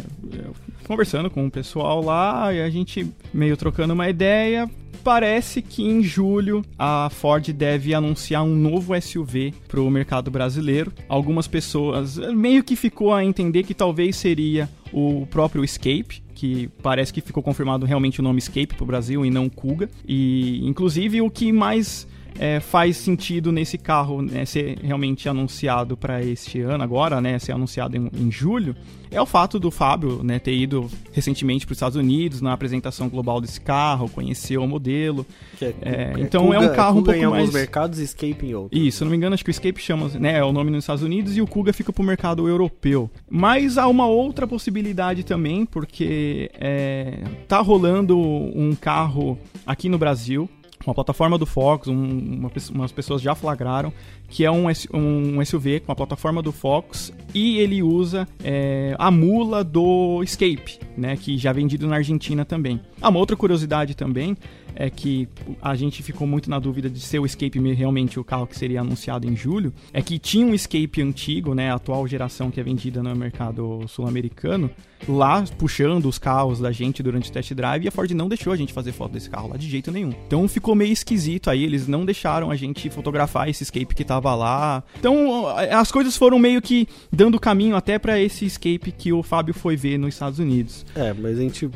conversando 0.86 1.30
com 1.30 1.46
o 1.48 1.52
pessoal 1.52 2.04
lá, 2.04 2.54
e 2.54 2.62
a 2.62 2.70
gente 2.70 3.12
meio 3.34 3.56
trocando 3.58 3.94
uma 3.94 4.10
ideia. 4.10 4.70
Parece 5.04 5.62
que 5.62 5.84
em 5.84 6.04
julho 6.04 6.64
a 6.78 7.10
Ford 7.10 7.48
deve 7.52 7.94
anunciar 7.94 8.44
um 8.44 8.56
novo 8.56 9.00
SUV 9.00 9.54
para 9.68 9.82
o 9.82 9.90
mercado 9.90 10.30
brasileiro. 10.30 10.94
Algumas 11.10 11.48
pessoas 11.48 12.18
meio 12.18 12.64
que 12.64 12.76
ficou 12.76 13.14
a 13.14 13.24
entender 13.24 13.64
que 13.64 13.74
talvez 13.74 14.16
seria 14.16 14.70
o 14.94 15.26
próprio 15.28 15.64
Escape, 15.64 16.22
que 16.36 16.70
parece 16.84 17.12
que 17.12 17.22
ficou 17.22 17.42
confirmado 17.42 17.86
realmente 17.86 18.20
o 18.20 18.24
nome 18.24 18.40
Escape 18.40 18.76
para 18.76 18.84
o 18.84 18.88
Brasil 18.88 19.26
e 19.26 19.32
não 19.32 19.50
Kuga. 19.50 19.90
E 20.08 20.62
inclusive 20.68 21.22
o 21.22 21.32
que 21.32 21.52
mais 21.52 22.08
é, 22.40 22.60
faz 22.60 22.98
sentido 22.98 23.52
nesse 23.52 23.78
carro 23.78 24.22
né, 24.22 24.46
ser 24.46 24.78
realmente 24.82 25.28
anunciado 25.30 25.96
para 25.98 26.24
este 26.24 26.60
ano 26.62 26.84
agora, 26.84 27.20
né, 27.22 27.38
ser 27.40 27.52
anunciado 27.52 27.96
em, 27.98 28.10
em 28.14 28.32
julho, 28.32 28.76
é 29.12 29.22
o 29.22 29.26
fato 29.26 29.60
do 29.60 29.70
Fábio 29.70 30.24
né, 30.24 30.40
ter 30.40 30.54
ido 30.56 30.90
recentemente 31.12 31.66
para 31.66 31.74
os 31.74 31.78
Estados 31.78 31.98
Unidos 31.98 32.42
na 32.42 32.54
apresentação 32.54 33.10
global 33.10 33.42
desse 33.42 33.60
carro, 33.60 34.10
conheceu 34.10 34.64
o 34.64 34.68
modelo. 34.68 35.26
É- 35.62 35.66
É, 35.82 35.92
é 35.92 36.14
então 36.20 36.54
é 36.54 36.58
um 36.60 36.62
Kuga- 36.64 36.76
carro 36.76 37.00
um 37.00 37.02
Kuga 37.02 37.18
em 37.18 37.22
pouco 37.22 37.36
alguns 37.36 37.52
mais- 37.52 37.54
mercados 37.54 38.00
e 38.00 38.04
Escape 38.04 38.46
em 38.46 38.54
outros. 38.56 38.82
E, 38.82 38.92
se 38.92 39.04
não 39.04 39.12
me 39.12 39.18
engano, 39.18 39.34
acho 39.34 39.44
que 39.44 39.50
o 39.50 39.52
Escape 39.52 39.82
chama 39.82 40.08
né, 40.18 40.38
é 40.38 40.44
o 40.44 40.52
nome 40.54 40.72
nos 40.72 40.84
Estados 40.86 41.04
Unidos 41.04 41.36
e 41.36 41.42
o 41.42 41.48
Kuga 41.48 41.74
fica 41.74 41.92
para 41.92 42.02
o 42.02 42.06
mercado 42.06 42.48
europeu. 42.48 43.10
Mas 43.30 43.78
há 43.78 43.88
uma 43.88 44.08
outra 44.08 44.48
possibilidade 44.48 45.24
também, 45.26 45.66
porque 45.66 46.50
é, 46.54 47.20
tá 47.48 47.60
rolando 47.60 48.18
um 48.18 48.74
carro 48.80 49.38
aqui 49.66 49.90
no 49.90 49.98
Brasil, 49.98 50.50
com 50.84 50.92
a 50.92 50.94
plataforma 50.94 51.38
do 51.38 51.46
Fox, 51.46 51.88
um- 51.88 51.94
uma 52.40 52.52
umas 52.74 52.92
pessoas 52.92 53.22
já 53.22 53.34
flagraram, 53.36 53.92
que 54.30 54.44
é 54.46 54.52
um, 54.52 54.66
um 54.94 55.42
SUV 55.46 55.80
com 55.82 55.92
a 55.92 55.96
plataforma 55.96 56.42
do 56.42 56.52
Fox 56.52 57.14
e 57.34 57.58
ele 57.60 57.82
usa 57.84 58.28
é, 58.44 58.96
a 58.98 59.10
mula 59.12 59.64
do 59.64 60.22
Escape, 60.24 60.80
né, 60.98 61.16
que 61.18 61.38
já 61.38 61.50
é 61.50 61.54
vendido 61.54 61.88
na 61.88 61.96
Argentina 61.98 62.44
também. 62.46 62.80
Ah, 63.02 63.10
uma 63.10 63.20
outra 63.20 63.36
curiosidade 63.36 63.96
também 63.96 64.36
é 64.76 64.90
que 64.90 65.28
a 65.62 65.76
gente 65.76 66.04
ficou 66.04 66.28
muito 66.28 66.50
na 66.50 66.60
dúvida 66.60 66.90
de 66.90 67.00
ser 67.00 67.20
o 67.20 67.26
Escape 67.26 67.60
realmente 67.74 68.20
o 68.20 68.24
carro 68.24 68.48
que 68.48 68.58
seria 68.58 68.82
anunciado 68.82 69.28
em 69.28 69.36
julho, 69.36 69.74
é 69.94 70.02
que 70.02 70.18
tinha 70.18 70.46
um 70.46 70.54
Escape 70.54 71.02
antigo, 71.02 71.54
né, 71.54 71.72
a 71.72 71.76
atual 71.76 72.08
geração 72.08 72.50
que 72.52 72.60
é 72.60 72.64
vendida 72.64 73.02
no 73.02 73.16
mercado 73.16 73.86
sul-americano, 73.88 74.70
lá 75.08 75.44
puxando 75.58 76.06
os 76.06 76.18
carros 76.18 76.60
da 76.60 76.72
gente 76.72 77.02
durante 77.02 77.30
o 77.30 77.34
test 77.34 77.54
drive 77.54 77.86
e 77.86 77.88
a 77.88 77.92
Ford 77.92 78.12
não 78.12 78.28
deixou 78.28 78.54
a 78.54 78.56
gente 78.56 78.74
fazer 78.74 78.92
foto 78.92 79.14
desse 79.14 79.30
carro 79.30 79.50
lá 79.50 79.58
de 79.58 79.68
jeito 79.68 79.92
nenhum. 79.92 80.14
Então 80.28 80.48
ficou 80.48 80.76
meio 80.76 80.92
esquisito 80.92 81.50
aí, 81.50 81.64
eles 81.64 81.88
não 81.88 82.06
deixaram 82.06 82.52
a 82.52 82.56
gente 82.56 82.90
fotografar 82.90 83.50
esse 83.50 83.64
escape 83.64 83.96
que 83.96 84.04
tava 84.04 84.34
lá. 84.36 84.84
Então 85.00 85.48
as 85.48 85.92
coisas 85.92 86.16
foram 86.16 86.38
meio 86.38 86.62
que 86.62 86.88
dando 87.12 87.40
caminho 87.40 87.76
até 87.76 87.98
para 87.98 88.20
esse 88.20 88.46
escape 88.46 88.92
que 88.92 89.12
o 89.12 89.24
Fábio 89.24 89.54
foi 89.54 89.76
ver 89.76 89.98
nos 89.98 90.14
Estados 90.14 90.40
Unidos. 90.40 90.86
É, 90.96 91.14
mas 91.14 91.38
a 91.38 91.42
gente 91.42 91.70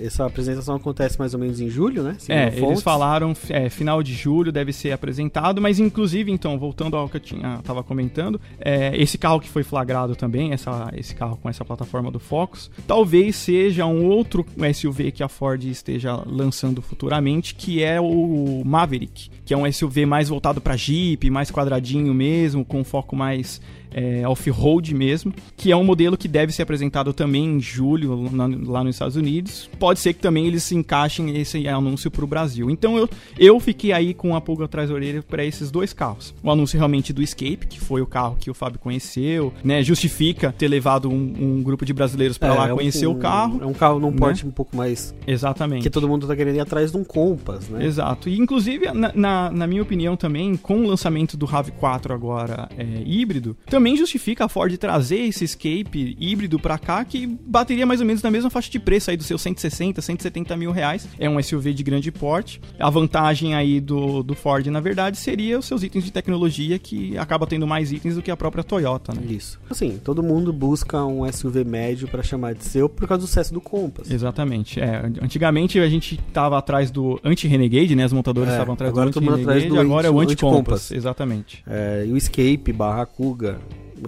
essa 0.00 0.26
apresentação 0.26 0.76
acontece 0.76 1.18
mais 1.18 1.34
ou 1.34 1.40
menos 1.40 1.60
em 1.60 1.70
julho, 1.70 2.02
né? 2.02 2.16
Segundo 2.20 2.38
é, 2.38 2.50
fontes. 2.50 2.62
eles 2.62 2.82
falaram 2.82 3.34
é, 3.48 3.70
final 3.70 4.02
de 4.02 4.12
julho 4.12 4.52
deve 4.52 4.72
ser 4.74 4.92
apresentado, 4.92 5.60
mas 5.60 5.78
inclusive 5.78 6.30
então 6.30 6.58
voltando 6.58 6.96
ao 6.96 7.08
que 7.08 7.16
eu 7.16 7.20
tinha 7.20 7.60
tava 7.64 7.82
comentando, 7.82 8.38
é, 8.60 8.92
esse 9.00 9.16
carro 9.16 9.40
que 9.40 9.48
foi 9.48 9.62
flagrado 9.62 10.14
também, 10.14 10.52
essa, 10.52 10.90
esse 10.94 11.14
carro 11.14 11.38
com 11.38 11.48
essa 11.48 11.64
plataforma 11.64 12.10
do 12.10 12.20
Focus, 12.20 12.70
talvez 12.86 13.36
seja 13.36 13.86
um 13.86 14.06
outro 14.06 14.44
SUV 14.74 15.10
que 15.12 15.22
a 15.22 15.28
Ford 15.28 15.64
esteja 15.64 16.22
lançando 16.26 16.82
futuramente, 16.82 17.54
que 17.54 17.82
é 17.82 17.98
o 17.98 18.62
Maverick, 18.66 19.30
que 19.44 19.54
é 19.54 19.56
um 19.56 19.70
SUV 19.70 20.04
mais 20.04 20.28
voltado 20.28 20.60
para 20.60 20.76
Jeep, 20.76 21.30
mais 21.30 21.50
quadradinho 21.50 22.12
mesmo, 22.12 22.64
com 22.64 22.84
foco 22.84 23.16
mais 23.16 23.60
é, 23.92 24.26
off-road 24.26 24.94
mesmo, 24.94 25.32
que 25.56 25.70
é 25.70 25.76
um 25.76 25.84
modelo 25.84 26.16
que 26.16 26.28
deve 26.28 26.52
ser 26.52 26.62
apresentado 26.62 27.12
também 27.12 27.44
em 27.44 27.60
julho 27.60 28.28
na, 28.30 28.46
lá 28.46 28.84
nos 28.84 28.94
Estados 28.94 29.16
Unidos. 29.16 29.70
Pode 29.78 30.00
ser 30.00 30.14
que 30.14 30.20
também 30.20 30.46
eles 30.46 30.62
se 30.62 30.74
encaixem 30.74 31.36
esse 31.38 31.66
anúncio 31.68 32.10
para 32.10 32.24
o 32.24 32.26
Brasil. 32.26 32.70
Então 32.70 32.96
eu, 32.96 33.08
eu 33.38 33.58
fiquei 33.60 33.92
aí 33.92 34.14
com 34.14 34.34
a 34.34 34.40
pulga 34.40 34.64
atrás 34.64 34.88
da 34.88 34.94
orelha 34.94 35.22
para 35.22 35.44
esses 35.44 35.70
dois 35.70 35.92
carros. 35.92 36.34
O 36.42 36.50
anúncio 36.50 36.76
realmente 36.76 37.12
do 37.12 37.22
Escape, 37.22 37.66
que 37.68 37.80
foi 37.80 38.00
o 38.00 38.06
carro 38.06 38.36
que 38.38 38.50
o 38.50 38.54
Fábio 38.54 38.78
conheceu, 38.78 39.52
né? 39.64 39.82
Justifica 39.82 40.54
ter 40.56 40.68
levado 40.68 41.08
um, 41.08 41.34
um 41.40 41.62
grupo 41.62 41.84
de 41.84 41.92
brasileiros 41.92 42.38
para 42.38 42.54
é, 42.54 42.58
lá 42.58 42.68
é 42.68 42.74
conhecer 42.74 43.06
um, 43.06 43.12
o 43.12 43.16
carro. 43.16 43.60
É 43.62 43.66
um 43.66 43.72
carro 43.72 43.98
num 43.98 44.10
né? 44.10 44.18
porte 44.18 44.46
um 44.46 44.50
pouco 44.50 44.76
mais. 44.76 45.14
Exatamente. 45.26 45.82
Que 45.82 45.90
todo 45.90 46.08
mundo 46.08 46.26
tá 46.26 46.36
querendo 46.36 46.56
ir 46.56 46.60
atrás 46.60 46.92
de 46.92 46.96
um 46.96 47.04
Compass, 47.04 47.68
né? 47.68 47.84
Exato. 47.84 48.28
E 48.28 48.38
inclusive, 48.38 48.92
na, 48.92 49.12
na, 49.14 49.50
na 49.50 49.66
minha 49.66 49.82
opinião 49.82 50.16
também, 50.16 50.56
com 50.56 50.80
o 50.80 50.86
lançamento 50.86 51.36
do 51.36 51.46
RAV4 51.46 52.12
agora 52.12 52.68
é, 52.76 53.02
híbrido, 53.04 53.56
também 53.66 53.79
também 53.80 53.96
justifica 53.96 54.44
a 54.44 54.48
Ford 54.48 54.76
trazer 54.76 55.20
esse 55.20 55.42
escape 55.42 56.14
híbrido 56.20 56.58
para 56.58 56.78
cá, 56.78 57.02
que 57.02 57.26
bateria 57.26 57.86
mais 57.86 57.98
ou 58.00 58.06
menos 58.06 58.22
na 58.22 58.30
mesma 58.30 58.50
faixa 58.50 58.70
de 58.70 58.78
preço 58.78 59.10
aí 59.10 59.16
dos 59.16 59.24
seus 59.24 59.40
160, 59.40 60.02
170 60.02 60.54
mil 60.54 60.70
reais. 60.70 61.08
É 61.18 61.30
um 61.30 61.42
SUV 61.42 61.72
de 61.72 61.82
grande 61.82 62.12
porte. 62.12 62.60
A 62.78 62.90
vantagem 62.90 63.54
aí 63.54 63.80
do, 63.80 64.22
do 64.22 64.34
Ford, 64.34 64.66
na 64.66 64.80
verdade, 64.80 65.16
seria 65.16 65.58
os 65.58 65.64
seus 65.64 65.82
itens 65.82 66.04
de 66.04 66.12
tecnologia, 66.12 66.78
que 66.78 67.16
acaba 67.16 67.46
tendo 67.46 67.66
mais 67.66 67.90
itens 67.90 68.16
do 68.16 68.20
que 68.20 68.30
a 68.30 68.36
própria 68.36 68.62
Toyota, 68.62 69.14
né? 69.14 69.22
Isso. 69.30 69.58
Assim, 69.70 69.98
todo 70.04 70.22
mundo 70.22 70.52
busca 70.52 71.02
um 71.02 71.26
SUV 71.32 71.64
médio 71.64 72.06
para 72.06 72.22
chamar 72.22 72.54
de 72.54 72.64
seu 72.64 72.86
por 72.86 73.08
causa 73.08 73.22
do 73.22 73.26
sucesso 73.26 73.54
do 73.54 73.62
Compass. 73.62 74.10
Exatamente. 74.10 74.78
É, 74.78 75.10
antigamente 75.22 75.80
a 75.80 75.88
gente 75.88 76.20
tava 76.34 76.58
atrás 76.58 76.90
do 76.90 77.18
anti-Renegade, 77.24 77.96
né? 77.96 78.04
As 78.04 78.12
montadoras 78.12 78.50
é, 78.50 78.52
estavam 78.52 78.74
atrás 78.74 78.92
agora 78.92 79.08
do 79.08 79.18
anti-Renegade, 79.18 79.78
agora 79.78 80.06
é 80.06 80.10
o 80.10 80.20
anti-Compass. 80.20 80.90
Exatamente. 80.90 81.64
É, 81.66 82.04
e 82.06 82.12
o 82.12 82.16
Escape 82.18 82.74
barra 82.74 83.06
Kuga 83.06 83.58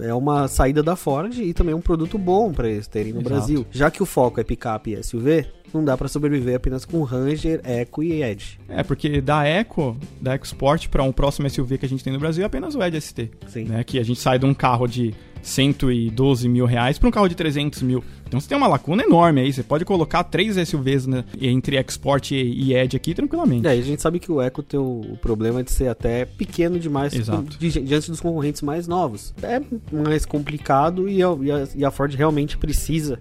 é 0.01 0.13
uma 0.13 0.47
saída 0.47 0.81
da 0.81 0.95
Ford 0.95 1.37
e 1.37 1.53
também 1.53 1.73
um 1.73 1.81
produto 1.81 2.17
bom 2.17 2.51
para 2.51 2.69
eles 2.69 2.87
terem 2.87 3.13
no 3.13 3.19
Exato. 3.19 3.35
Brasil. 3.35 3.65
Já 3.71 3.91
que 3.91 4.01
o 4.01 4.05
foco 4.05 4.39
é 4.39 4.43
picape 4.43 4.93
e 4.93 5.03
SUV, 5.03 5.45
não 5.73 5.83
dá 5.83 5.97
para 5.97 6.07
sobreviver 6.07 6.55
apenas 6.55 6.85
com 6.85 7.01
Ranger, 7.03 7.61
Eco 7.63 8.03
e 8.03 8.23
Edge. 8.23 8.59
É, 8.67 8.83
porque 8.83 9.21
da 9.21 9.45
Eco, 9.45 9.97
da 10.21 10.35
EcoSport 10.35 10.87
para 10.87 11.03
um 11.03 11.11
próximo 11.11 11.49
SUV 11.49 11.77
que 11.77 11.85
a 11.85 11.89
gente 11.89 12.03
tem 12.03 12.13
no 12.13 12.19
Brasil 12.19 12.43
é 12.43 12.45
apenas 12.45 12.75
o 12.75 12.83
Edge 12.83 13.01
ST. 13.01 13.31
Sim. 13.47 13.65
Né? 13.65 13.83
Que 13.83 13.99
a 13.99 14.03
gente 14.03 14.19
sai 14.19 14.37
de 14.37 14.45
um 14.45 14.53
carro 14.53 14.87
de 14.87 15.13
112 15.43 16.49
mil 16.49 16.65
reais 16.65 16.97
para 16.97 17.07
um 17.07 17.11
carro 17.11 17.27
de 17.27 17.35
300 17.35 17.81
mil. 17.83 18.03
Então 18.25 18.39
você 18.39 18.47
tem 18.47 18.57
uma 18.57 18.67
lacuna 18.67 19.03
enorme 19.03 19.41
aí. 19.41 19.53
Você 19.53 19.61
pode 19.61 19.85
colocar 19.85 20.23
três 20.23 20.55
SUVs 20.67 21.05
né, 21.05 21.23
entre 21.39 21.77
Export 21.77 22.31
e 22.31 22.73
Edge 22.73 22.97
aqui 22.97 23.13
tranquilamente. 23.13 23.67
É, 23.67 23.71
a 23.71 23.81
gente 23.81 24.01
sabe 24.01 24.19
que 24.19 24.31
o 24.31 24.41
Eco 24.41 24.63
tem 24.63 24.79
o 24.79 25.17
problema 25.21 25.61
de 25.61 25.71
ser 25.71 25.87
até 25.87 26.25
pequeno 26.25 26.79
demais 26.79 27.13
Exato. 27.13 27.57
diante 27.59 28.09
dos 28.09 28.19
concorrentes 28.19 28.63
mais 28.63 28.87
novos. 28.87 29.33
É 29.43 29.61
mais 29.91 30.25
complicado 30.25 31.07
e 31.07 31.21
a, 31.21 31.27
e 31.75 31.85
a 31.85 31.91
Ford 31.91 32.13
realmente 32.15 32.57
precisa 32.57 33.19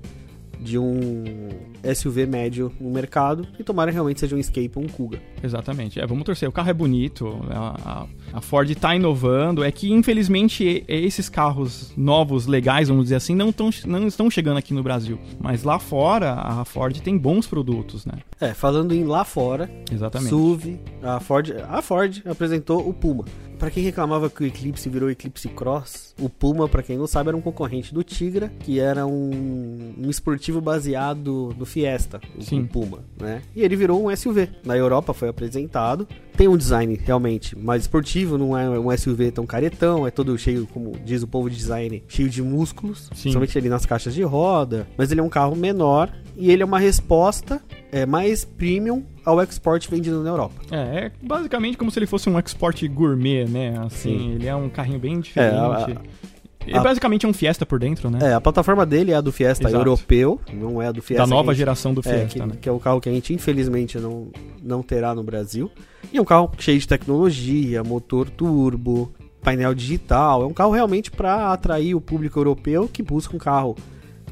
de 0.62 0.79
um 0.79 1.48
SUV 1.94 2.27
médio 2.27 2.72
no 2.81 2.90
mercado 2.90 3.46
e 3.59 3.64
tomara 3.64 3.90
realmente 3.90 4.20
seja 4.20 4.37
um 4.37 4.38
Escape 4.38 4.72
ou 4.77 4.85
um 4.85 4.88
Kuga. 4.88 5.20
Exatamente. 5.42 6.01
É, 6.01 6.07
vamos 6.07 6.25
torcer. 6.25 6.48
O 6.48 6.53
carro 6.53 6.70
é 6.70 6.72
bonito, 6.72 7.40
a, 7.51 8.07
a, 8.33 8.38
a 8.38 8.40
Ford 8.40 8.70
está 8.70 8.94
inovando. 8.94 9.64
É 9.64 9.70
que, 9.72 9.92
infelizmente, 9.92 10.85
esses 10.88 11.29
carros 11.29 11.92
novos, 11.96 12.46
legais, 12.46 12.88
vamos 12.88 13.05
dizer 13.05 13.16
assim, 13.16 13.35
não, 13.35 13.53
tão, 13.53 13.70
não 13.87 14.07
estão 14.07 14.31
chegando 14.31 14.57
aqui 14.57 14.72
no 14.72 14.83
Brasil. 14.83 15.18
Mas 15.40 15.64
lá 15.64 15.79
fora, 15.79 16.35
a 16.35 16.64
Ford 16.64 16.98
tem 17.01 17.18
bons 17.18 17.46
produtos, 17.46 18.07
né? 18.07 18.14
É, 18.40 18.55
falando 18.55 18.94
em 18.94 19.05
lá 19.05 19.25
fora, 19.25 19.70
Exatamente. 19.90 20.31
SUV, 20.31 20.81
a 21.03 21.20
Ford, 21.20 21.51
a 21.68 21.83
Ford 21.83 22.22
apresentou 22.27 22.88
o 22.88 22.94
Puma 22.94 23.25
para 23.62 23.70
quem 23.70 23.85
reclamava 23.85 24.29
que 24.29 24.42
o 24.42 24.44
Eclipse 24.44 24.88
virou 24.88 25.09
Eclipse 25.09 25.48
Cross, 25.48 26.16
o 26.20 26.29
Puma, 26.29 26.68
para 26.68 26.83
quem 26.83 26.98
não 26.98 27.07
sabe, 27.07 27.29
era 27.29 27.37
um 27.37 27.40
concorrente 27.40 27.94
do 27.94 28.03
Tigra, 28.03 28.48
que 28.59 28.81
era 28.81 29.07
um, 29.07 29.94
um 29.96 30.11
esportivo 30.11 30.61
baseado 30.61 31.55
no 31.57 31.64
Fiesta, 31.64 32.20
o, 32.37 32.66
Puma, 32.66 33.05
né? 33.20 33.40
E 33.55 33.62
ele 33.62 33.77
virou 33.77 34.05
um 34.05 34.16
SUV. 34.16 34.48
Na 34.64 34.77
Europa 34.77 35.14
foi 35.14 35.29
apresentado. 35.29 36.09
Tem 36.37 36.48
um 36.48 36.57
design 36.57 36.98
realmente 37.05 37.57
mais 37.57 37.83
esportivo, 37.83 38.37
não 38.37 38.59
é 38.59 38.68
um 38.68 38.90
SUV 38.96 39.31
tão 39.31 39.46
caretão, 39.46 40.05
é 40.09 40.11
todo 40.11 40.37
cheio, 40.37 40.66
como 40.66 40.98
diz 41.05 41.22
o 41.22 41.29
povo 41.29 41.48
de 41.48 41.55
design, 41.57 42.03
cheio 42.09 42.29
de 42.29 42.42
músculos, 42.42 43.11
Sim. 43.14 43.31
somente 43.31 43.57
ali 43.57 43.68
nas 43.68 43.87
caixas 43.87 44.12
de 44.12 44.25
roda. 44.25 44.88
Mas 44.98 45.12
ele 45.12 45.20
é 45.20 45.22
um 45.22 45.29
carro 45.29 45.55
menor 45.55 46.12
e 46.37 46.51
ele 46.51 46.62
é 46.62 46.66
uma 46.66 46.79
resposta 46.79 47.62
é, 47.90 48.07
mais 48.07 48.45
premium 48.45 49.05
ao 49.25 49.40
export 49.42 49.88
vendido 49.88 50.23
na 50.23 50.31
Europa. 50.31 50.55
É, 50.71 50.77
é 50.77 51.12
basicamente 51.23 51.77
como 51.77 51.90
se 51.90 51.99
ele 51.99 52.07
fosse 52.07 52.29
um 52.29 52.38
export 52.38 52.87
gourmet, 52.88 53.45
né? 53.45 53.79
Assim, 53.85 54.18
Sim. 54.18 54.33
ele 54.33 54.47
é 54.47 54.55
um 54.55 54.68
carrinho 54.68 54.99
bem 54.99 55.21
diferente. 55.21 55.55
É, 55.55 55.59
a, 55.59 56.23
ele 56.66 56.79
a, 56.79 56.83
basicamente 56.83 57.27
é 57.27 57.29
um 57.29 57.33
Fiesta 57.33 57.66
por 57.66 57.79
dentro, 57.79 58.09
né? 58.11 58.18
É, 58.23 58.35
a 58.35 58.40
plataforma 58.40 58.87
dele 58.87 59.12
é 59.12 59.14
a 59.14 59.21
do 59.21 59.33
Fiesta 59.33 59.64
Exato. 59.64 59.81
europeu, 59.81 60.40
não 60.53 60.81
é 60.81 60.88
a 60.88 60.92
do 60.92 61.03
Fiesta. 61.03 61.27
Da 61.27 61.27
nova 61.27 61.53
gente, 61.53 61.59
geração 61.59 61.92
do 61.92 62.01
é, 62.01 62.03
Fiesta, 62.03 62.38
é, 62.38 62.40
que, 62.40 62.47
né? 62.47 62.55
que 62.61 62.68
é 62.68 62.73
o 62.73 62.79
carro 62.79 63.01
que 63.01 63.09
a 63.09 63.12
gente 63.12 63.35
infelizmente 63.35 63.99
não, 63.99 64.29
não 64.62 64.83
terá 64.83 65.14
no 65.14 65.23
Brasil. 65.23 65.71
E 66.12 66.18
é 66.18 66.23
um 66.23 66.25
carro 66.25 66.51
cheio 66.59 66.79
de 66.79 66.87
tecnologia, 66.87 67.83
motor 67.83 68.31
turbo, 68.31 69.12
painel 69.42 69.75
digital. 69.75 70.42
É 70.42 70.47
um 70.47 70.53
carro 70.53 70.73
realmente 70.73 71.11
para 71.11 71.53
atrair 71.53 71.95
o 71.95 72.01
público 72.01 72.38
europeu 72.38 72.88
que 72.90 73.03
busca 73.03 73.35
um 73.35 73.38
carro 73.38 73.77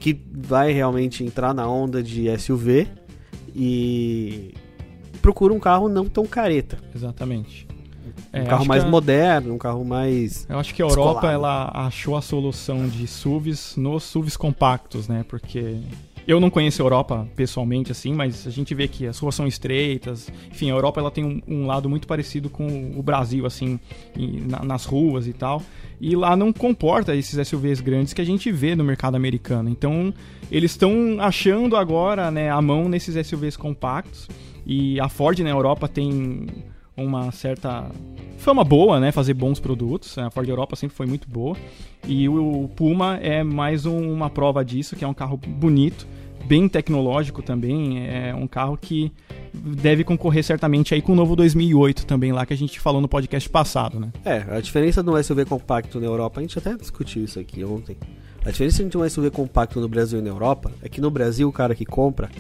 que 0.00 0.18
vai 0.32 0.72
realmente 0.72 1.22
entrar 1.22 1.54
na 1.54 1.68
onda 1.68 2.02
de 2.02 2.26
SUV 2.38 2.88
e 3.54 4.54
procura 5.20 5.52
um 5.52 5.60
carro 5.60 5.88
não 5.88 6.06
tão 6.06 6.26
careta. 6.26 6.78
Exatamente. 6.94 7.68
Um 8.32 8.38
é, 8.38 8.44
carro 8.44 8.64
mais 8.64 8.82
a... 8.82 8.88
moderno, 8.88 9.54
um 9.54 9.58
carro 9.58 9.84
mais. 9.84 10.46
Eu 10.48 10.58
acho 10.58 10.74
que 10.74 10.82
a 10.82 10.86
Europa 10.86 11.30
ela 11.30 11.70
achou 11.74 12.16
a 12.16 12.22
solução 12.22 12.88
de 12.88 13.06
SUVs 13.06 13.76
nos 13.76 14.04
SUVs 14.04 14.36
compactos, 14.36 15.06
né? 15.06 15.24
Porque 15.28 15.76
eu 16.30 16.38
não 16.38 16.48
conheço 16.48 16.80
a 16.80 16.84
Europa 16.84 17.26
pessoalmente, 17.34 17.90
assim, 17.90 18.14
mas 18.14 18.46
a 18.46 18.50
gente 18.50 18.72
vê 18.72 18.86
que 18.86 19.04
as 19.04 19.18
ruas 19.18 19.34
são 19.34 19.48
estreitas. 19.48 20.30
Enfim, 20.48 20.70
a 20.70 20.74
Europa 20.74 21.00
ela 21.00 21.10
tem 21.10 21.24
um, 21.24 21.42
um 21.48 21.66
lado 21.66 21.88
muito 21.88 22.06
parecido 22.06 22.48
com 22.48 22.92
o 22.96 23.02
Brasil, 23.02 23.44
assim, 23.44 23.80
em, 24.16 24.42
na, 24.42 24.64
nas 24.64 24.84
ruas 24.84 25.26
e 25.26 25.32
tal. 25.32 25.60
E 26.00 26.14
lá 26.14 26.36
não 26.36 26.52
comporta 26.52 27.16
esses 27.16 27.48
SUVs 27.48 27.80
grandes 27.80 28.12
que 28.12 28.20
a 28.20 28.24
gente 28.24 28.52
vê 28.52 28.76
no 28.76 28.84
mercado 28.84 29.16
americano. 29.16 29.68
Então, 29.68 30.14
eles 30.52 30.70
estão 30.70 31.16
achando 31.18 31.74
agora 31.74 32.30
né, 32.30 32.48
a 32.48 32.62
mão 32.62 32.88
nesses 32.88 33.26
SUVs 33.26 33.56
compactos. 33.56 34.28
E 34.64 35.00
a 35.00 35.08
Ford 35.08 35.36
na 35.40 35.50
Europa 35.50 35.88
tem 35.88 36.46
uma 36.96 37.32
certa 37.32 37.90
fama 38.40 38.64
boa, 38.64 38.98
né? 38.98 39.12
Fazer 39.12 39.34
bons 39.34 39.60
produtos. 39.60 40.18
A 40.18 40.30
Ford 40.30 40.48
Europa 40.48 40.74
sempre 40.74 40.96
foi 40.96 41.06
muito 41.06 41.28
boa. 41.28 41.56
E 42.06 42.28
o 42.28 42.68
Puma 42.74 43.18
é 43.18 43.44
mais 43.44 43.86
um, 43.86 44.12
uma 44.12 44.28
prova 44.28 44.64
disso, 44.64 44.96
que 44.96 45.04
é 45.04 45.08
um 45.08 45.14
carro 45.14 45.36
bonito 45.36 46.06
bem 46.46 46.68
tecnológico 46.68 47.42
também. 47.42 48.08
É 48.08 48.34
um 48.34 48.46
carro 48.46 48.76
que 48.76 49.12
deve 49.52 50.02
concorrer 50.02 50.42
certamente 50.42 50.94
aí 50.94 51.02
com 51.02 51.12
o 51.12 51.14
novo 51.14 51.36
2008 51.36 52.06
também 52.06 52.32
lá 52.32 52.46
que 52.46 52.52
a 52.52 52.56
gente 52.56 52.80
falou 52.80 53.00
no 53.00 53.08
podcast 53.08 53.48
passado, 53.48 54.00
né? 54.00 54.10
É, 54.24 54.44
a 54.56 54.60
diferença 54.60 55.02
do 55.02 55.22
SUV 55.22 55.44
compacto 55.44 56.00
na 56.00 56.06
Europa, 56.06 56.40
a 56.40 56.42
gente 56.42 56.58
até 56.58 56.74
discutiu 56.74 57.24
isso 57.24 57.38
aqui 57.38 57.62
ontem. 57.62 57.96
A 58.44 58.50
diferença 58.50 58.82
entre 58.82 58.96
um 58.96 59.08
SUV 59.08 59.30
compacto 59.30 59.80
no 59.80 59.88
Brasil 59.88 60.18
e 60.18 60.22
na 60.22 60.30
Europa 60.30 60.72
é 60.82 60.88
que 60.88 61.00
no 61.00 61.10
Brasil 61.10 61.48
o 61.48 61.52
cara 61.52 61.74
que 61.74 61.84
compra 61.84 62.30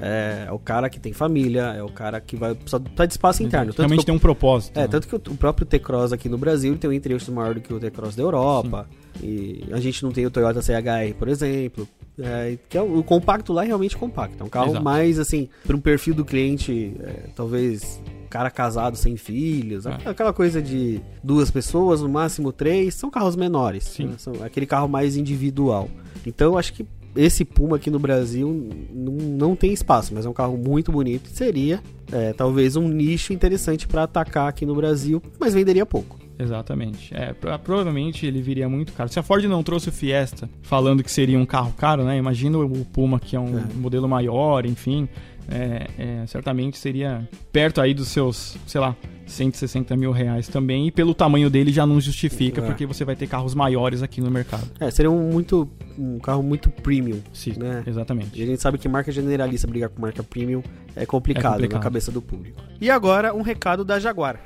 é, 0.00 0.44
é 0.46 0.52
o 0.52 0.58
cara 0.58 0.88
que 0.88 1.00
tem 1.00 1.12
família, 1.12 1.74
é 1.76 1.82
o 1.82 1.88
cara 1.88 2.20
que 2.20 2.36
vai 2.36 2.54
precisar 2.54 2.80
tá 2.94 3.06
de 3.06 3.12
espaço 3.12 3.42
interno. 3.42 3.72
Tanto 3.72 3.78
Realmente 3.78 4.04
tem 4.04 4.14
um 4.14 4.18
propósito. 4.18 4.76
É, 4.76 4.82
né? 4.82 4.88
tanto 4.88 5.08
que 5.08 5.14
o, 5.14 5.20
o 5.32 5.36
próprio 5.36 5.66
T-Cross 5.66 6.12
aqui 6.12 6.28
no 6.28 6.38
Brasil 6.38 6.76
tem 6.76 6.90
um 6.90 6.92
interesse 6.92 7.30
maior 7.30 7.54
do 7.54 7.60
que 7.60 7.72
o 7.72 7.80
T-Cross 7.80 8.16
da 8.16 8.22
Europa. 8.22 8.86
Sim. 8.90 9.26
E 9.26 9.64
a 9.72 9.80
gente 9.80 10.02
não 10.02 10.12
tem 10.12 10.24
o 10.26 10.30
Toyota 10.30 10.62
CHR, 10.62 11.14
por 11.18 11.28
exemplo. 11.28 11.88
É, 12.18 12.58
que 12.68 12.76
é 12.76 12.82
o, 12.82 13.02
compacto 13.02 13.52
lá 13.52 13.64
é 13.64 13.66
realmente 13.66 13.96
compacto. 13.96 14.42
É 14.42 14.44
um 14.44 14.48
carro 14.48 14.70
Exato. 14.70 14.84
mais 14.84 15.18
assim, 15.18 15.48
para 15.66 15.74
um 15.74 15.80
perfil 15.80 16.14
do 16.14 16.24
cliente, 16.24 16.94
é, 17.00 17.30
talvez 17.34 18.00
cara 18.28 18.48
casado 18.48 18.96
sem 18.96 19.16
filhos, 19.16 19.86
É. 19.86 19.98
aquela 20.04 20.32
coisa 20.32 20.62
de 20.62 21.00
duas 21.22 21.50
pessoas, 21.50 22.00
no 22.00 22.08
máximo 22.08 22.52
três, 22.52 22.94
são 22.94 23.10
carros 23.10 23.34
menores. 23.34 23.98
Né? 23.98 24.14
São 24.18 24.34
aquele 24.44 24.66
carro 24.66 24.88
mais 24.88 25.16
individual. 25.16 25.88
Então 26.24 26.52
eu 26.52 26.58
acho 26.58 26.72
que 26.72 26.86
esse 27.16 27.44
Puma 27.44 27.76
aqui 27.76 27.90
no 27.90 27.98
Brasil 27.98 28.68
não, 28.92 29.54
tem 29.56 29.72
espaço, 29.72 30.12
mas 30.14 30.24
é 30.24 30.28
um 30.28 30.32
carro 30.32 30.56
muito 30.56 30.90
bonito. 30.92 31.28
Seria 31.30 31.80
é, 32.12 32.32
talvez 32.32 32.76
um 32.76 32.88
nicho 32.88 33.32
interessante 33.32 33.86
para 33.86 34.02
atacar 34.04 34.48
aqui 34.48 34.64
no 34.66 34.74
Brasil, 34.74 35.22
mas 35.38 35.54
venderia 35.54 35.84
pouco. 35.86 36.18
Exatamente. 36.38 37.12
É, 37.14 37.34
pro- 37.34 37.58
provavelmente 37.58 38.24
ele 38.26 38.40
viria 38.40 38.66
muito 38.68 38.92
caro. 38.94 39.10
Se 39.10 39.18
a 39.18 39.22
Ford 39.22 39.44
não 39.44 39.62
trouxe 39.62 39.90
o 39.90 39.92
Fiesta 39.92 40.48
falando 40.62 41.02
que 41.04 41.10
seria 41.12 41.38
um 41.38 41.44
carro 41.44 41.72
caro, 41.76 42.02
né? 42.02 42.16
Imagina 42.16 42.56
o 42.58 42.84
Puma 42.86 43.20
que 43.20 43.36
é 43.36 43.40
um 43.40 43.58
É. 43.58 43.64
modelo 43.76 44.08
maior, 44.08 44.64
enfim. 44.64 45.06
É, 45.50 45.86
é, 46.22 46.26
certamente 46.26 46.78
seria 46.78 47.28
perto 47.52 47.80
aí 47.80 47.92
dos 47.92 48.08
seus, 48.08 48.56
sei 48.66 48.80
lá, 48.80 48.96
160 49.26 49.96
mil 49.96 50.10
reais 50.12 50.48
também. 50.48 50.86
E 50.86 50.90
pelo 50.90 51.14
tamanho 51.14 51.48
dele 51.50 51.72
já 51.72 51.84
não 51.86 52.00
justifica, 52.00 52.60
É. 52.60 52.64
porque 52.64 52.86
você 52.86 53.04
vai 53.04 53.14
ter 53.16 53.26
carros 53.26 53.54
maiores 53.54 54.02
aqui 54.02 54.20
no 54.20 54.30
mercado. 54.30 54.68
É, 54.80 54.90
seria 54.90 55.10
um, 55.10 55.30
muito, 55.30 55.68
um 55.98 56.18
carro 56.18 56.42
muito 56.42 56.70
premium. 56.70 57.20
Sim, 57.32 57.54
Né? 57.58 57.82
E 57.86 57.90
exatamente. 57.90 58.42
a 58.42 58.46
gente 58.46 58.60
sabe 58.62 58.78
que 58.78 58.88
marca 58.88 59.10
generalista 59.12 59.66
brigar 59.66 59.88
com 59.90 60.00
marca 60.00 60.22
premium 60.22 60.62
é 60.96 61.04
complicado, 61.06 61.44
É 61.44 61.50
complicado. 61.52 61.78
na 61.78 61.82
cabeça 61.82 62.10
do 62.10 62.20
público. 62.22 62.60
E 62.80 62.90
agora, 62.90 63.34
um 63.34 63.42
recado 63.42 63.84
da 63.84 63.98
Jaguar. 64.00 64.40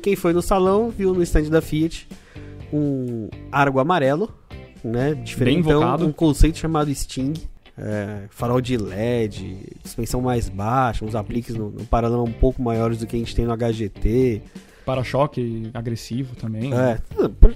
Quem 0.02 0.16
foi 0.16 0.34
no 0.34 0.42
salão 0.42 0.90
viu 0.90 1.14
no 1.14 1.22
stand 1.24 1.50
da 1.50 1.62
Fiat 1.62 2.08
um 2.72 3.30
Argo 3.52 3.80
amarelo, 3.80 4.30
né? 4.84 5.14
Diferente, 5.16 5.64
Bem 5.64 5.74
invocado. 5.74 6.06
um 6.06 6.12
conceito 6.12 6.58
chamado 6.58 6.94
Sting. 6.94 7.34
É, 7.82 8.24
farol 8.30 8.60
de 8.60 8.76
LED, 8.76 9.58
suspensão 9.84 10.22
mais 10.22 10.50
baixa, 10.50 11.06
uns 11.06 11.16
apliques 11.16 11.56
no, 11.56 11.70
no 11.70 11.86
paralama 11.86 12.24
um 12.24 12.32
pouco 12.32 12.62
maiores 12.62 13.00
do 13.00 13.08
que 13.08 13.16
a 13.16 13.20
gente 13.20 13.36
tem 13.36 13.46
no 13.46 13.56
HGT. 13.56 14.42
Para-choque 14.86 15.70
agressivo 15.74 16.36
também. 16.36 16.74
É, 16.74 17.00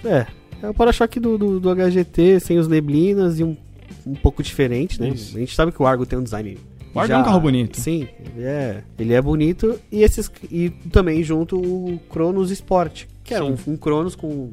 é, 0.06 0.28
é 0.62 0.70
o 0.70 0.74
para-choque 0.74 1.20
do, 1.20 1.38
do, 1.38 1.60
do 1.60 1.76
HGT 1.76 2.40
sem 2.40 2.58
os 2.58 2.68
neblinas 2.68 3.40
e 3.40 3.44
um, 3.44 3.58
um 4.06 4.14
pouco 4.14 4.42
diferente, 4.42 5.02
né? 5.02 5.10
Isso. 5.10 5.36
A 5.36 5.40
gente 5.40 5.56
sabe 5.56 5.72
que 5.72 5.82
o 5.82 5.86
Argo 5.86 6.06
tem 6.06 6.18
um 6.18 6.24
design. 6.24 6.58
O 6.94 7.00
Argo 7.00 7.14
é 7.14 7.18
um 7.18 7.24
carro 7.24 7.40
bonito. 7.42 7.80
Sim, 7.80 8.08
ele 8.36 8.46
é, 8.46 8.84
ele 8.98 9.14
é 9.14 9.22
bonito 9.22 9.80
e 9.92 10.04
esses 10.04 10.32
e 10.50 10.70
também 10.92 11.24
junto 11.24 11.58
o 11.58 12.00
Cronos 12.10 12.52
Sport, 12.52 13.06
que 13.24 13.34
era 13.34 13.44
um, 13.44 13.58
Sim. 13.58 13.72
um 13.72 13.78
Cronos 13.78 14.16
com 14.16 14.52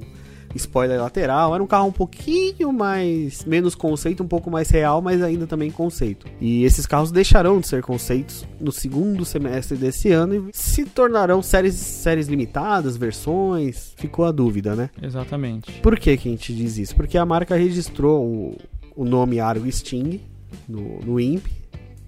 spoiler 0.55 1.01
lateral, 1.01 1.55
era 1.55 1.63
um 1.63 1.67
carro 1.67 1.89
um 1.89 1.93
pouquinho 1.93 2.73
mais 2.73 3.45
menos 3.45 3.75
conceito, 3.75 4.23
um 4.23 4.29
pouco 4.29 4.51
mais 4.51 4.69
real, 4.71 5.01
mas 5.01 5.23
ainda 5.23 5.47
também 5.47 5.71
conceito. 5.71 6.27
E 6.41 6.65
esses 6.65 6.87
carros 6.87 7.13
deixarão 7.13 7.61
de 7.61 7.69
ser 7.69 7.83
conceitos 7.83 8.47
no 8.61 8.73
segundo 8.73 9.25
semestre 9.25 9.77
desse 9.77 10.11
ano 10.11 10.35
e 10.35 10.51
se 10.53 10.85
tornarão 10.85 11.43
séries 11.43 11.75
séries 11.75 12.27
limitadas, 12.27 12.97
versões, 12.97 13.93
ficou 13.97 14.25
a 14.25 14.33
dúvida, 14.33 14.75
né? 14.75 14.91
Exatamente. 15.01 15.81
Por 15.81 15.99
que, 15.99 16.17
que 16.17 16.29
a 16.29 16.33
gente 16.33 16.55
diz 16.55 16.79
isso? 16.79 16.97
Porque 16.97 17.17
a 17.17 17.25
marca 17.25 17.57
registrou 17.57 18.25
o, 18.25 18.57
o 18.97 19.05
nome 19.05 19.41
Argo 19.41 19.71
Sting 19.71 20.21
no, 20.69 21.01
no 21.01 21.21
INPE, 21.21 21.51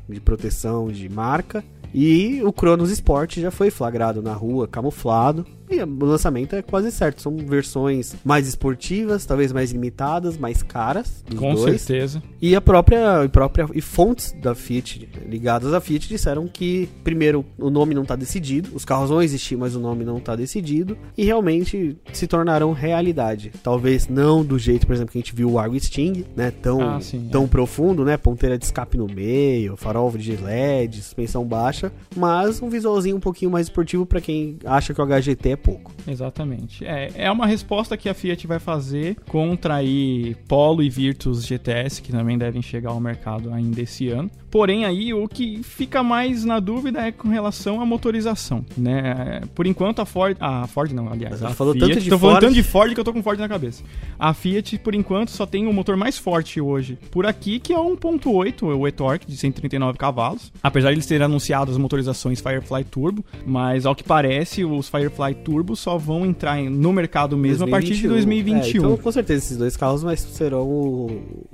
de 0.09 0.21
proteção 0.21 0.89
de 0.89 1.09
marca, 1.09 1.65
e 1.95 2.43
o 2.43 2.53
Cronos 2.53 2.91
Sport 2.91 3.39
já 3.39 3.51
foi 3.51 3.71
flagrado 3.71 4.23
na 4.23 4.33
rua, 4.33 4.67
camuflado, 4.67 5.47
e 5.73 5.83
o 5.83 6.05
lançamento 6.05 6.55
é 6.57 6.63
quase 6.63 6.91
certo. 6.91 7.23
São 7.23 7.37
versões 7.37 8.15
mais 8.25 8.47
esportivas, 8.47 9.25
talvez 9.25 9.53
mais 9.53 9.71
limitadas, 9.73 10.37
mais 10.37 10.63
caras, 10.63 11.25
Com 11.37 11.55
dois. 11.55 11.81
certeza. 11.81 12.23
E 12.41 12.55
a 12.57 12.61
própria, 12.61 13.25
e 13.25 13.29
própria 13.29 13.67
e 13.75 13.81
fontes 13.81 14.33
da 14.41 14.55
Fiat 14.55 15.09
ligadas 15.29 15.73
à 15.73 15.81
Fiat 15.81 16.09
disseram 16.09 16.47
que 16.49 16.89
primeiro 17.05 17.45
o 17.59 17.71
nome 17.71 17.95
não 17.95 18.03
está 18.03 18.17
decidido, 18.17 18.71
os 18.75 18.85
carros 18.85 19.11
vão 19.11 19.23
existir, 19.23 19.57
mas 19.57 19.75
o 19.75 19.81
nome 19.81 20.05
não 20.05 20.19
está 20.19 20.35
decidido 20.37 20.97
e 21.17 21.25
realmente 21.25 21.97
se 22.13 22.27
tornarão 22.27 22.73
realidade. 22.73 23.53
Talvez 23.63 24.09
não 24.09 24.45
do 24.45 24.59
jeito, 24.59 24.87
por 24.87 24.93
exemplo, 24.95 25.13
que 25.13 25.19
a 25.19 25.21
gente 25.21 25.35
viu 25.35 25.51
o 25.51 25.59
Argo 25.59 25.79
Sting, 25.79 26.25
né, 26.37 26.51
tão 26.51 26.81
Ah, 26.97 27.01
sim, 27.01 27.29
tão 27.31 27.45
é. 27.45 27.47
profundo, 27.47 28.05
né, 28.05 28.17
ponteira 28.17 28.59
de 28.59 28.65
escape 28.65 28.97
no 28.99 29.07
meio, 29.07 29.77
farol 29.77 30.11
de 30.13 30.37
LED, 30.37 31.01
suspensão 31.03 31.45
baixa, 31.45 31.93
mas 32.17 32.61
um 32.61 32.69
visualzinho 32.69 33.17
um 33.17 33.21
pouquinho 33.21 33.51
mais 33.51 33.67
esportivo 33.67 34.05
para 34.05 34.21
quem 34.21 34.59
acha 34.65 34.93
que 34.93 35.01
o 35.01 35.07
HGT 35.07 35.51
é 35.51 35.57
pouco. 35.63 35.93
Exatamente. 36.07 36.85
É, 36.85 37.11
é 37.17 37.31
uma 37.31 37.47
resposta 37.47 37.97
que 37.97 38.09
a 38.09 38.15
Fiat 38.15 38.47
vai 38.47 38.59
fazer 38.59 39.17
contra 39.29 39.77
aí 39.77 40.35
Polo 40.49 40.83
e 40.83 40.91
Virtus 40.91 41.45
GTS, 41.45 42.03
que 42.03 42.13
também 42.13 42.37
devem 42.37 42.61
chegar 42.61 42.91
ao 42.91 43.01
mercado 43.01 43.53
ainda 43.53 43.81
esse 43.81 44.09
ano. 44.09 44.31
Porém, 44.53 44.85
aí 44.85 45.15
o 45.15 45.27
que 45.27 45.63
fica 45.63 46.03
mais 46.03 46.45
na 46.45 46.61
dúvida 46.61 47.01
é 47.01 47.11
com 47.11 47.27
relação 47.27 47.81
à 47.81 47.87
motorização, 47.87 48.63
né? 48.77 49.41
Por 49.55 49.67
enquanto 49.67 50.03
a 50.03 50.05
Ford, 50.05 50.37
a 50.39 50.67
Ford 50.67 50.93
não, 50.93 51.11
aliás, 51.11 51.43
a 51.43 51.55
falou 51.55 51.73
Fiat, 51.73 51.87
tanto 51.87 52.01
de 52.03 52.11
tô 52.11 52.19
falando 52.19 52.35
Ford. 52.35 52.45
tanto 52.45 52.55
de 52.55 52.63
Ford 52.63 52.93
que 52.93 53.01
eu 53.01 53.05
tô 53.05 53.15
com 53.15 53.23
Ford 53.23 53.41
na 53.41 53.49
cabeça. 53.49 53.83
A 54.19 54.35
Fiat, 54.35 54.79
por 54.81 54.95
enquanto, 54.95 55.31
só 55.31 55.47
tem 55.47 55.67
o 55.67 55.73
motor 55.73 55.97
mais 55.97 56.19
forte 56.19 56.61
hoje 56.61 56.99
por 57.11 57.25
aqui, 57.25 57.59
que 57.59 57.73
é 57.73 57.79
o 57.79 57.97
1.8, 57.97 58.63
o 58.63 58.87
e-torque 58.87 59.27
de 59.27 59.39
139 59.39 59.97
cavalos. 59.97 60.53
Apesar 60.63 60.91
de 60.91 60.97
eles 60.97 61.07
terem 61.07 61.25
anunciado 61.25 61.71
as 61.71 61.79
motorizações 61.79 62.39
Firefly 62.43 62.85
Turbo, 62.85 63.25
mas 63.47 63.87
ao 63.87 63.95
que 63.95 64.05
parece, 64.05 64.67
os 64.67 64.87
Firefly 64.87 65.35
Turbo 65.37 65.75
só 65.75 65.97
vão 65.97 66.27
entrar 66.27 66.63
no 66.63 66.93
mercado 66.93 67.39
mesmo 67.39 67.65
a 67.65 67.69
partir 67.69 67.95
de 67.95 68.07
2021. 68.07 68.67
É, 68.67 68.69
então, 68.69 68.97
com 68.99 69.13
certeza, 69.13 69.47
esses 69.47 69.57
dois 69.57 69.79
carros 69.79 70.05
mas 70.05 70.21
serão 70.21 70.69
o, 70.69 71.07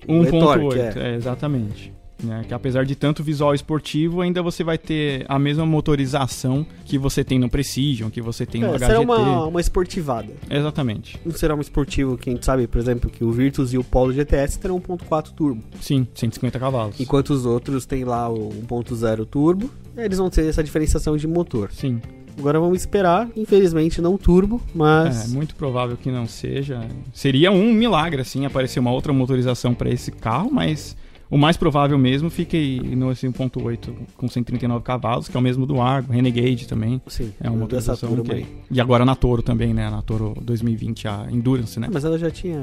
o 0.05 0.13
1.8, 0.15 0.27
e-torque, 0.27 0.99
é. 0.99 1.11
é, 1.11 1.15
exatamente. 1.15 1.98
Né, 2.23 2.45
que 2.49 2.53
apesar 2.53 2.85
de 2.85 2.97
tanto 2.97 3.23
visual 3.23 3.55
esportivo, 3.55 4.21
ainda 4.23 4.43
você 4.43 4.65
vai 4.65 4.77
ter 4.77 5.25
a 5.29 5.39
mesma 5.39 5.65
motorização 5.65 6.67
que 6.85 6.99
você 6.99 7.23
tem 7.23 7.39
no 7.39 7.49
Precision, 7.49 8.11
que 8.11 8.21
você 8.21 8.45
tem 8.45 8.61
no 8.61 8.67
É, 8.69 8.71
HGT. 8.73 8.87
será 8.87 9.01
uma, 9.01 9.47
uma 9.47 9.61
esportivada. 9.61 10.33
Exatamente. 10.51 11.17
Não 11.25 11.33
será 11.33 11.55
um 11.55 11.61
esportivo 11.61 12.19
que 12.19 12.29
a 12.29 12.33
gente 12.33 12.45
sabe, 12.45 12.67
por 12.67 12.79
exemplo, 12.81 13.09
que 13.09 13.23
o 13.23 13.31
Virtus 13.31 13.73
e 13.73 13.79
o 13.79 13.85
Polo 13.85 14.13
GTS 14.13 14.59
terão 14.59 14.81
1.4 14.81 15.31
turbo. 15.33 15.63
Sim, 15.81 16.09
150 16.15 16.59
cavalos. 16.59 16.99
Enquanto 16.99 17.31
os 17.31 17.47
outros 17.47 17.87
têm 17.87 18.03
lá 18.05 18.29
o 18.29 18.49
1.0 18.67 19.25
turbo. 19.25 19.71
Eles 19.97 20.19
vão 20.19 20.29
ter 20.29 20.47
essa 20.49 20.63
diferenciação 20.63 21.17
de 21.17 21.27
motor. 21.29 21.71
Sim. 21.73 22.01
Agora 22.39 22.61
vamos 22.61 22.79
esperar, 22.81 23.29
infelizmente 23.37 24.01
não 24.01 24.17
turbo, 24.17 24.61
mas 24.73 25.25
É, 25.25 25.35
muito 25.35 25.57
provável 25.57 25.97
que 25.97 26.09
não 26.11 26.27
seja. 26.27 26.81
Seria 27.13 27.51
um 27.51 27.73
milagre, 27.73 28.21
assim, 28.23 28.45
aparecer 28.47 28.79
uma 28.79 28.93
outra 28.93 29.13
motorização 29.13 29.75
para 29.75 29.91
esse 29.91 30.13
carro, 30.13 30.49
mas 30.53 30.97
o 31.31 31.37
mais 31.37 31.57
provável 31.57 31.99
mesmo 31.99 32.31
fica 32.31 32.57
aí 32.57 32.81
no 32.97 33.13
esse 33.13 33.27
1.8 33.27 33.93
com 34.17 34.29
139 34.29 34.83
cavalos, 34.85 35.29
que 35.29 35.37
é 35.37 35.41
o 35.41 35.43
mesmo 35.43 35.67
do 35.67 35.81
Argo, 35.81 36.13
Renegade 36.13 36.67
também. 36.67 37.01
sim, 37.07 37.33
É 37.41 37.51
uma 37.51 37.67
turma 37.67 38.23
que... 38.23 38.33
aí. 38.33 38.47
E 38.71 38.81
agora 38.81 39.05
na 39.05 39.15
Toro 39.15 39.43
também, 39.43 39.75
né? 39.75 39.91
Na 39.91 40.01
Toro 40.03 40.35
2020, 40.41 41.07
a 41.09 41.27
Endurance, 41.31 41.79
né? 41.79 41.87
Ah, 41.89 41.93
mas 41.93 42.05
ela 42.05 42.19
já 42.19 42.31
tinha. 42.31 42.59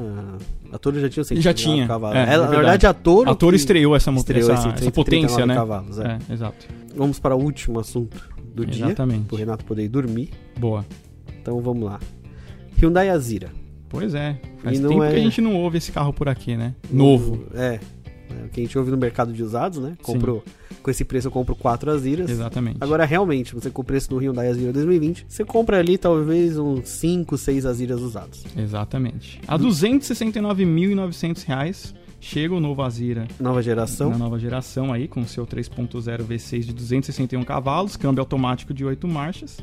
A 0.71 0.77
Toro 0.77 0.99
já 0.99 1.09
tinha 1.09 1.23
o 1.23 1.41
Já 1.41 1.53
tinha, 1.53 1.87
cavalos. 1.87 2.17
é, 2.17 2.21
Ela, 2.33 2.45
é 2.45 2.49
na 2.49 2.55
verdade. 2.55 2.87
a 2.87 2.93
Toro. 2.93 3.29
A 3.29 3.35
Toro 3.35 3.55
estreou 3.55 3.95
essa, 3.95 4.11
estreou 4.11 4.51
essa, 4.51 4.69
essa 4.69 4.91
potência, 4.91 5.29
139 5.29 5.45
né? 5.45 5.55
cavalos. 5.55 5.99
é. 5.99 6.17
É, 6.29 6.33
exato. 6.33 6.65
Vamos 6.95 7.19
para 7.19 7.35
o 7.35 7.41
último 7.41 7.79
assunto 7.79 8.17
do 8.53 8.65
dia. 8.65 8.85
Exatamente. 8.85 9.25
Pro 9.25 9.37
Renato 9.37 9.65
poder 9.65 9.83
ir 9.83 9.89
dormir. 9.89 10.29
Boa. 10.57 10.85
Então 11.41 11.61
vamos 11.61 11.83
lá. 11.83 11.99
Hyundai 12.81 13.09
Azira. 13.09 13.49
Pois 13.89 14.13
é. 14.15 14.37
Faz 14.63 14.79
E 14.79 14.81
tempo 14.81 15.03
é- 15.03 15.11
que 15.11 15.15
a 15.17 15.19
gente 15.19 15.41
não 15.41 15.55
ouve 15.55 15.77
esse 15.77 15.91
carro 15.91 16.11
por 16.11 16.27
aqui, 16.27 16.55
né? 16.57 16.73
Novo. 16.91 17.45
É. 17.53 17.79
Né? 18.29 18.45
O 18.45 18.49
que 18.49 18.61
a 18.61 18.63
gente 18.63 18.77
ouve 18.77 18.91
no 18.91 18.97
mercado 18.97 19.33
de 19.33 19.43
usados, 19.43 19.79
né? 19.79 19.97
Compro, 20.01 20.43
com 20.81 20.91
esse 20.91 21.03
preço 21.03 21.27
eu 21.27 21.31
compro 21.31 21.55
quatro 21.55 21.91
Aziras. 21.91 22.29
Exatamente. 22.29 22.77
Agora, 22.81 23.05
realmente, 23.05 23.53
você 23.53 23.69
com 23.69 23.81
o 23.81 23.85
preço 23.85 24.09
do 24.09 24.17
Hyundai 24.17 24.47
Azira 24.47 24.71
2020, 24.71 25.25
você 25.27 25.43
compra 25.43 25.79
ali 25.79 25.97
talvez 25.97 26.57
uns 26.57 26.87
5, 26.89 27.37
6 27.37 27.65
Aziras 27.65 28.01
usados. 28.01 28.43
Exatamente. 28.57 29.39
A 29.47 29.57
269.900 29.57 31.43
reais 31.45 31.93
chega 32.25 32.55
o 32.55 32.59
novo 32.59 32.81
Azira 32.81 33.27
Nova 33.39 33.61
geração. 33.61 34.09
na 34.09 34.17
nova 34.17 34.39
geração 34.39 34.91
aí, 34.91 35.07
com 35.07 35.23
seu 35.25 35.45
3.0 35.45 36.23
V6 36.25 36.59
de 36.61 36.73
261 36.73 37.43
cavalos, 37.43 37.95
câmbio 37.95 38.21
automático 38.21 38.73
de 38.73 38.83
8 38.83 39.07
marchas, 39.07 39.59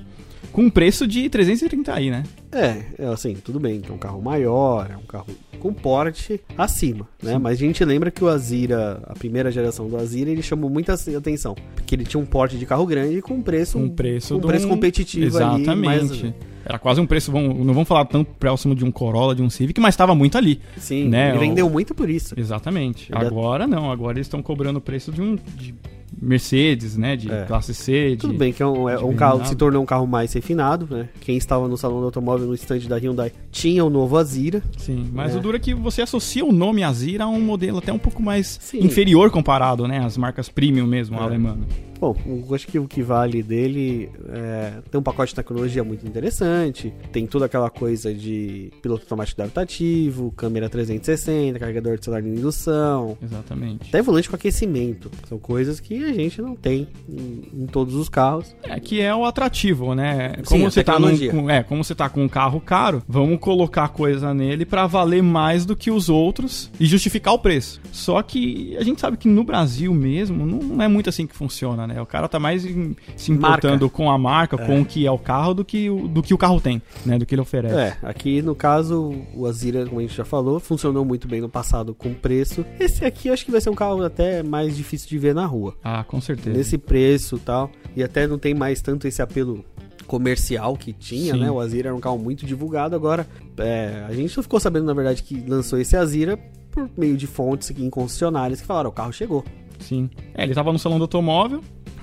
com 0.53 0.63
um 0.63 0.71
preço 0.71 1.07
de 1.07 1.29
330 1.29 1.93
aí, 1.93 2.11
né? 2.11 2.23
É, 2.53 2.83
é 2.99 3.07
assim, 3.07 3.35
tudo 3.35 3.59
bem, 3.59 3.81
que 3.81 3.91
é 3.91 3.95
um 3.95 3.99
carro 3.99 4.23
maior, 4.23 4.89
é 4.91 4.97
um 4.97 5.03
carro 5.03 5.27
com 5.59 5.73
porte 5.73 6.41
acima, 6.57 7.09
né? 7.23 7.33
Sim. 7.33 7.39
Mas 7.39 7.59
a 7.59 7.61
gente 7.61 7.85
lembra 7.85 8.11
que 8.11 8.23
o 8.23 8.29
Azira, 8.29 9.03
a 9.07 9.15
primeira 9.15 9.51
geração 9.51 9.89
do 9.89 9.97
Azira, 9.97 10.31
ele 10.31 10.43
chamou 10.43 10.71
muita 10.71 10.95
atenção, 10.95 11.57
porque 11.75 11.95
ele 11.97 12.05
tinha 12.05 12.21
um 12.23 12.27
porte 12.27 12.57
de 12.57 12.65
carro 12.65 12.87
grande 12.87 13.21
com 13.21 13.43
preço, 13.43 13.77
Um 13.79 13.89
preço 13.89 14.37
um 14.37 14.41
preço 14.41 14.69
competitivo 14.69 15.37
ali, 15.37 15.63
Exatamente. 15.63 16.23
mas 16.23 16.35
Era 16.65 16.79
quase 16.79 17.01
um 17.01 17.07
preço, 17.07 17.31
vamos- 17.33 17.57
não 17.65 17.75
vamos 17.75 17.89
falar 17.89 18.05
tão 18.05 18.23
próximo 18.25 18.75
de 18.75 18.85
um 18.85 18.91
Corolla, 18.91 19.35
de 19.35 19.43
um 19.43 19.51
Civic, 19.51 19.81
mas 19.81 19.95
estava 19.95 20.15
muito 20.15 20.37
ali. 20.39 20.61
sim, 20.77 21.09
né, 21.09 21.31
ele 21.31 21.39
vendeu 21.39 21.69
muito 21.69 21.95
por 21.95 22.09
isso. 22.11 22.35
Exatamente. 22.39 23.09
Ainda- 23.13 23.27
Agora 23.27 23.67
não, 23.67 23.91
agora 23.91 24.17
eles 24.19 24.27
estão 24.27 24.43
cobrando 24.43 24.79
o 24.79 24.83
preço 24.83 25.11
de 25.13 25.21
um 25.23 25.37
de 25.57 25.75
Mercedes, 26.21 26.97
né? 26.97 27.17
De 27.17 27.31
É. 27.33 27.45
classe 27.47 27.75
C, 27.75 28.11
de... 28.11 28.17
Tudo 28.19 28.35
bem 28.35 28.53
que 28.53 28.63
é 28.63 28.67
um, 28.67 28.87
é 28.89 28.99
um 29.03 29.15
carro 29.15 29.45
se 29.47 29.57
tornou 29.57 29.83
um 29.83 29.87
carro 29.87 30.07
mais 30.07 30.33
refinado, 30.33 30.87
né? 30.95 31.09
Quem 31.21 31.37
estava 31.39 31.67
no 31.67 31.77
salão 31.77 32.01
do 32.01 32.05
automóvel 32.05 32.47
no 32.47 32.55
stand 32.55 32.81
da 32.81 32.97
Hyundai 32.97 33.33
tinha 33.51 33.83
o 33.85 33.89
novo 33.91 34.17
Azira. 34.19 34.63
Sim, 34.77 35.09
mas 35.13 35.35
É. 35.35 35.39
o 35.39 35.41
duro 35.41 35.57
é 35.57 35.59
que 35.61 35.75
você 35.75 36.03
associa 36.03 36.45
o 36.45 36.53
nome 36.53 36.85
Azira 36.85 37.25
a 37.25 37.29
um 37.29 37.41
modelo 37.41 37.79
até 37.79 37.93
um 37.93 37.99
pouco 37.99 38.23
mais 38.23 38.59
Sim. 38.61 38.85
inferior 38.85 39.31
comparado, 39.31 39.89
né? 39.89 39.99
Às 40.05 40.17
marcas 40.19 40.49
premium 40.51 40.87
mesmo, 40.87 41.17
É. 41.17 41.23
alemã. 41.23 41.57
Bom, 42.03 42.17
acho 42.53 42.67
que 42.67 42.81
o 42.81 42.89
que 42.89 43.01
vale 43.01 43.45
dele 43.45 44.11
é, 44.29 44.73
tem 44.91 44.99
um 44.99 45.05
pacote 45.05 45.31
de 45.31 45.37
tecnologia 45.37 45.85
muito 45.85 46.05
interessante, 46.05 46.93
tem 47.13 47.29
toda 47.29 47.47
aquela 47.47 47.71
coisa 47.71 48.13
de 48.13 48.73
piloto 48.83 49.05
automático 49.05 49.41
adaptativo, 49.41 50.33
câmera 50.33 50.69
360, 50.69 51.61
carregador 51.61 51.97
de 51.97 52.05
celular 52.05 52.21
de 52.21 52.29
indução, 52.29 53.17
Exatamente. 53.23 53.89
até 53.89 54.03
volante 54.03 54.29
com 54.29 54.35
aquecimento. 54.35 55.13
São 55.29 55.39
coisas 55.39 55.79
que 55.79 56.03
a 56.03 56.13
gente 56.13 56.43
não 56.43 56.57
tem 56.57 56.89
em, 57.09 57.63
em 57.63 57.67
todos 57.67 57.95
os 57.95 58.09
carros. 58.09 58.53
É 58.65 58.81
que 58.81 59.01
é 59.01 59.15
o 59.15 59.25
atrativo, 59.25 59.95
né? 59.95 60.33
Sim, 60.39 60.43
Como 60.43 60.67
a 60.67 60.71
você 60.73 60.83
tá 60.83 60.99
num, 60.99 61.17
com, 61.29 61.49
é, 61.49 61.63
como 61.63 61.85
você 61.85 61.95
tá 61.95 62.09
com 62.09 62.25
um 62.25 62.29
carro 62.29 62.61
caro, 62.61 63.01
vamos 63.07 63.39
colocar 63.39 63.87
coisa 63.91 64.35
nele 64.35 64.67
pra 64.67 64.89
valer 64.89 65.23
mais 65.23 65.65
do 65.65 65.77
que 65.77 65.89
os 65.89 66.09
outros 66.09 66.69
e 66.81 66.85
justificar 66.85 67.33
o 67.33 67.39
preço. 67.39 67.81
Só 67.93 68.21
que 68.23 68.77
a 68.77 68.83
gente 68.83 69.01
sabe 69.01 69.17
que 69.17 69.29
no 69.29 69.45
Brasil 69.45 69.95
mesmo 69.95 70.45
não 70.45 70.83
é 70.83 70.89
muito 70.89 71.09
assim 71.09 71.29
que 71.29 71.37
funciona, 71.37 71.87
né? 71.87 71.92
O 72.01 72.07
cara 72.07 72.29
tá 72.29 72.39
mais 72.39 72.65
em- 72.65 72.95
se 73.17 73.33
importando 73.33 73.89
com 73.91 74.11
a 74.11 74.17
marca, 74.17 74.57
com 74.57 74.81
o 74.81 74.85
que 74.85 75.07
é 75.07 75.11
o 75.11 75.19
carro 75.19 75.55
do 75.55 75.65
que 75.65 75.91
o, 75.91 76.09
do 76.09 76.23
que 76.23 76.33
o 76.33 76.39
carro 76.39 76.61
tem, 76.61 76.81
né? 77.05 77.19
Do 77.19 77.27
que 77.27 77.35
ele 77.35 77.43
oferece. 77.43 77.75
É, 77.75 77.97
aqui 78.03 78.41
no 78.43 78.55
caso, 78.55 79.15
o 79.35 79.47
Azira, 79.47 79.85
como 79.87 79.99
a 80.01 80.03
gente 80.03 80.15
já 80.17 80.25
falou, 80.25 80.59
funcionou 80.61 81.05
muito 81.05 81.27
bem 81.29 81.41
no 81.41 81.49
passado 81.49 81.95
com 81.95 82.13
preço. 82.15 82.65
Esse 82.79 83.05
aqui 83.05 83.29
eu 83.29 83.35
acho 83.35 83.45
que 83.45 83.51
vai 83.51 83.61
ser 83.61 83.71
um 83.71 83.75
carro 83.75 84.03
até 84.05 84.43
mais 84.43 84.77
difícil 84.77 85.09
de 85.09 85.19
ver 85.19 85.35
na 85.35 85.45
rua. 85.47 85.75
Ah, 85.83 86.05
com 86.05 86.21
certeza. 86.21 86.57
nesse 86.57 86.79
preço 86.79 87.37
e 87.37 87.41
tal. 87.41 87.71
E 87.97 88.03
até 88.03 88.27
não 88.27 88.39
tem 88.39 88.55
mais 88.55 88.81
tanto 88.81 89.07
esse 89.07 89.21
apelo 89.21 89.65
comercial 90.07 90.77
que 90.77 90.93
tinha, 90.93 91.35
Sim. 91.35 91.41
né? 91.41 91.51
O 91.51 91.59
Azira 91.61 91.89
era 91.89 91.97
um 91.97 92.01
carro 92.01 92.19
muito 92.19 92.45
divulgado. 92.45 92.95
Agora, 92.95 93.27
é, 93.57 94.05
a 94.09 94.13
gente 94.13 94.29
só 94.31 94.43
ficou 94.43 94.61
sabendo, 94.61 94.85
na 94.87 94.95
verdade, 94.95 95.23
que 95.23 95.43
lançou 95.49 95.79
esse 95.79 95.97
Azira 95.97 96.39
por 96.71 96.89
meio 96.97 97.17
de 97.17 97.27
fontes 97.27 97.71
aqui 97.71 97.85
em 97.85 97.91
concessionárias 97.91 98.61
que 98.61 98.67
falaram: 98.67 98.91
o 98.91 98.93
carro 98.93 99.13
chegou. 99.13 99.45
Sim. 99.79 100.11
É, 100.35 100.45
ele 100.45 100.55
tava 100.55 100.73
no 100.73 100.79
salão 100.79 100.99
do 100.99 101.05
automóvel, 101.05 101.61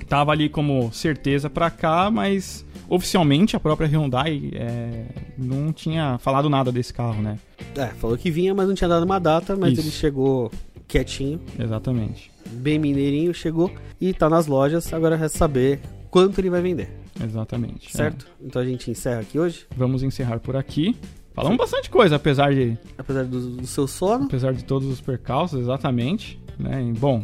tava 0.10 0.32
ali 0.32 0.50
como 0.50 0.92
certeza 0.92 1.50
pra 1.50 1.70
cá, 1.70 2.10
mas 2.10 2.66
oficialmente 2.90 3.56
a 3.56 3.60
própria 3.60 3.88
Hyundai 3.88 4.50
é, 4.54 5.06
não 5.38 5.72
tinha 5.72 6.18
falado 6.18 6.50
nada 6.50 6.72
desse 6.72 6.92
carro, 6.92 7.22
né? 7.22 7.38
É, 7.76 7.88
falou 7.88 8.18
que 8.18 8.32
vinha, 8.32 8.54
mas 8.56 8.68
não 8.68 8.74
tinha 8.74 8.88
dado 8.88 9.04
uma 9.04 9.20
data, 9.20 9.56
mas 9.56 9.74
Isso. 9.74 9.82
ele 9.82 9.92
chegou 9.92 10.52
quietinho, 10.88 11.40
Exatamente. 11.58 12.32
bem 12.52 12.80
mineirinho, 12.80 13.34
chegou 13.34 13.72
e 14.02 14.12
tá 14.12 14.28
nas 14.28 14.48
lojas. 14.48 14.92
Agora 14.92 15.16
resta 15.16 15.38
saber 15.38 15.80
quanto 16.10 16.40
ele 16.40 16.50
vai 16.50 16.62
vender, 16.62 16.90
Exatamente. 17.24 17.96
certo? 17.96 18.26
Então 18.42 18.60
a 18.62 18.66
gente 18.66 18.90
encerra 18.90 19.22
aqui 19.22 19.38
hoje. 19.38 19.68
É. 19.70 19.76
Vamos 19.78 20.02
encerrar 20.02 20.40
por 20.40 20.56
aqui. 20.56 20.96
Falamos 21.36 21.58
bastante 21.58 21.90
coisa, 21.90 22.16
apesar 22.16 22.54
de, 22.54 22.76
Apesar 22.98 23.24
do, 23.24 23.58
do 23.58 23.68
seu 23.68 23.88
sono, 23.88 24.26
apesar 24.26 24.52
de 24.54 24.64
todos 24.66 24.90
os 24.90 25.00
percalços, 25.00 25.60
exatamente. 25.62 26.38
Né? 26.58 26.84
E, 26.84 26.92
Bom, 26.92 27.24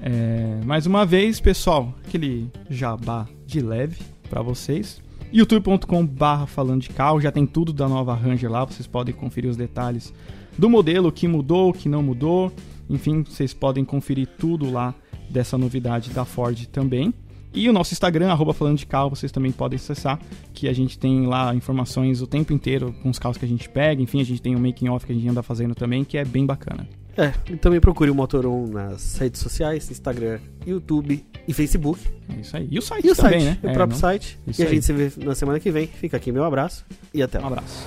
é, 0.00 0.60
mais 0.64 0.86
uma 0.86 1.04
vez, 1.04 1.40
pessoal, 1.40 1.94
aquele 2.06 2.50
jabá 2.70 3.26
de 3.46 3.60
leve 3.60 3.98
pra 4.28 4.42
vocês. 4.42 5.00
youtube.com 5.32 6.06
barra 6.06 6.46
falando 6.46 6.82
de 6.82 6.90
carro, 6.90 7.20
já 7.20 7.32
tem 7.32 7.46
tudo 7.46 7.72
da 7.72 7.88
nova 7.88 8.14
Ranger 8.14 8.50
lá, 8.50 8.64
vocês 8.64 8.86
podem 8.86 9.14
conferir 9.14 9.50
os 9.50 9.56
detalhes 9.56 10.12
do 10.56 10.68
modelo, 10.68 11.08
o 11.08 11.12
que 11.12 11.28
mudou, 11.28 11.70
o 11.70 11.72
que 11.72 11.88
não 11.88 12.02
mudou. 12.02 12.52
Enfim, 12.90 13.22
vocês 13.22 13.52
podem 13.52 13.84
conferir 13.84 14.28
tudo 14.38 14.70
lá 14.70 14.94
dessa 15.30 15.58
novidade 15.58 16.10
da 16.10 16.24
Ford 16.24 16.66
também. 16.66 17.12
E 17.54 17.68
o 17.68 17.72
nosso 17.72 17.92
Instagram, 17.92 18.30
arroba 18.30 18.52
falando 18.52 18.78
de 18.78 18.86
carro, 18.86 19.10
vocês 19.10 19.32
também 19.32 19.50
podem 19.50 19.76
acessar, 19.76 20.18
que 20.52 20.68
a 20.68 20.72
gente 20.72 20.98
tem 20.98 21.26
lá 21.26 21.54
informações 21.54 22.20
o 22.20 22.26
tempo 22.26 22.52
inteiro 22.52 22.94
com 23.02 23.08
os 23.10 23.18
carros 23.18 23.38
que 23.38 23.44
a 23.44 23.48
gente 23.48 23.68
pega. 23.68 24.02
Enfim, 24.02 24.20
a 24.20 24.24
gente 24.24 24.42
tem 24.42 24.54
um 24.54 24.60
making 24.60 24.88
off 24.88 25.06
que 25.06 25.12
a 25.12 25.14
gente 25.14 25.28
anda 25.28 25.42
fazendo 25.42 25.74
também, 25.74 26.04
que 26.04 26.18
é 26.18 26.24
bem 26.24 26.44
bacana. 26.44 26.86
É, 27.18 27.32
e 27.52 27.56
também 27.56 27.80
procure 27.80 28.10
o 28.10 28.14
Motor1 28.14 28.68
nas 28.70 29.16
redes 29.18 29.40
sociais, 29.40 29.90
Instagram, 29.90 30.38
YouTube 30.64 31.26
e 31.48 31.52
Facebook. 31.52 32.00
É 32.28 32.40
isso 32.40 32.56
aí. 32.56 32.68
E 32.70 32.78
o 32.78 32.82
site 32.82 33.06
E 33.06 33.10
o 33.10 33.16
também, 33.16 33.40
site, 33.40 33.44
né? 33.44 33.58
o 33.60 33.68
É, 33.70 33.72
próprio 33.74 33.94
não- 33.96 34.00
site. 34.00 34.38
Isso 34.46 34.60
e 34.62 34.64
a 34.64 34.68
aí. 34.68 34.74
gente 34.76 34.86
se 34.86 34.92
vê 34.92 35.12
na 35.24 35.34
semana 35.34 35.58
que 35.58 35.70
vem. 35.70 35.88
Fica 35.88 36.16
aqui 36.16 36.30
meu 36.30 36.44
abraço 36.44 36.86
e 37.12 37.20
até 37.20 37.38
Um 37.38 37.42
lá. 37.42 37.46
abraço. 37.48 37.84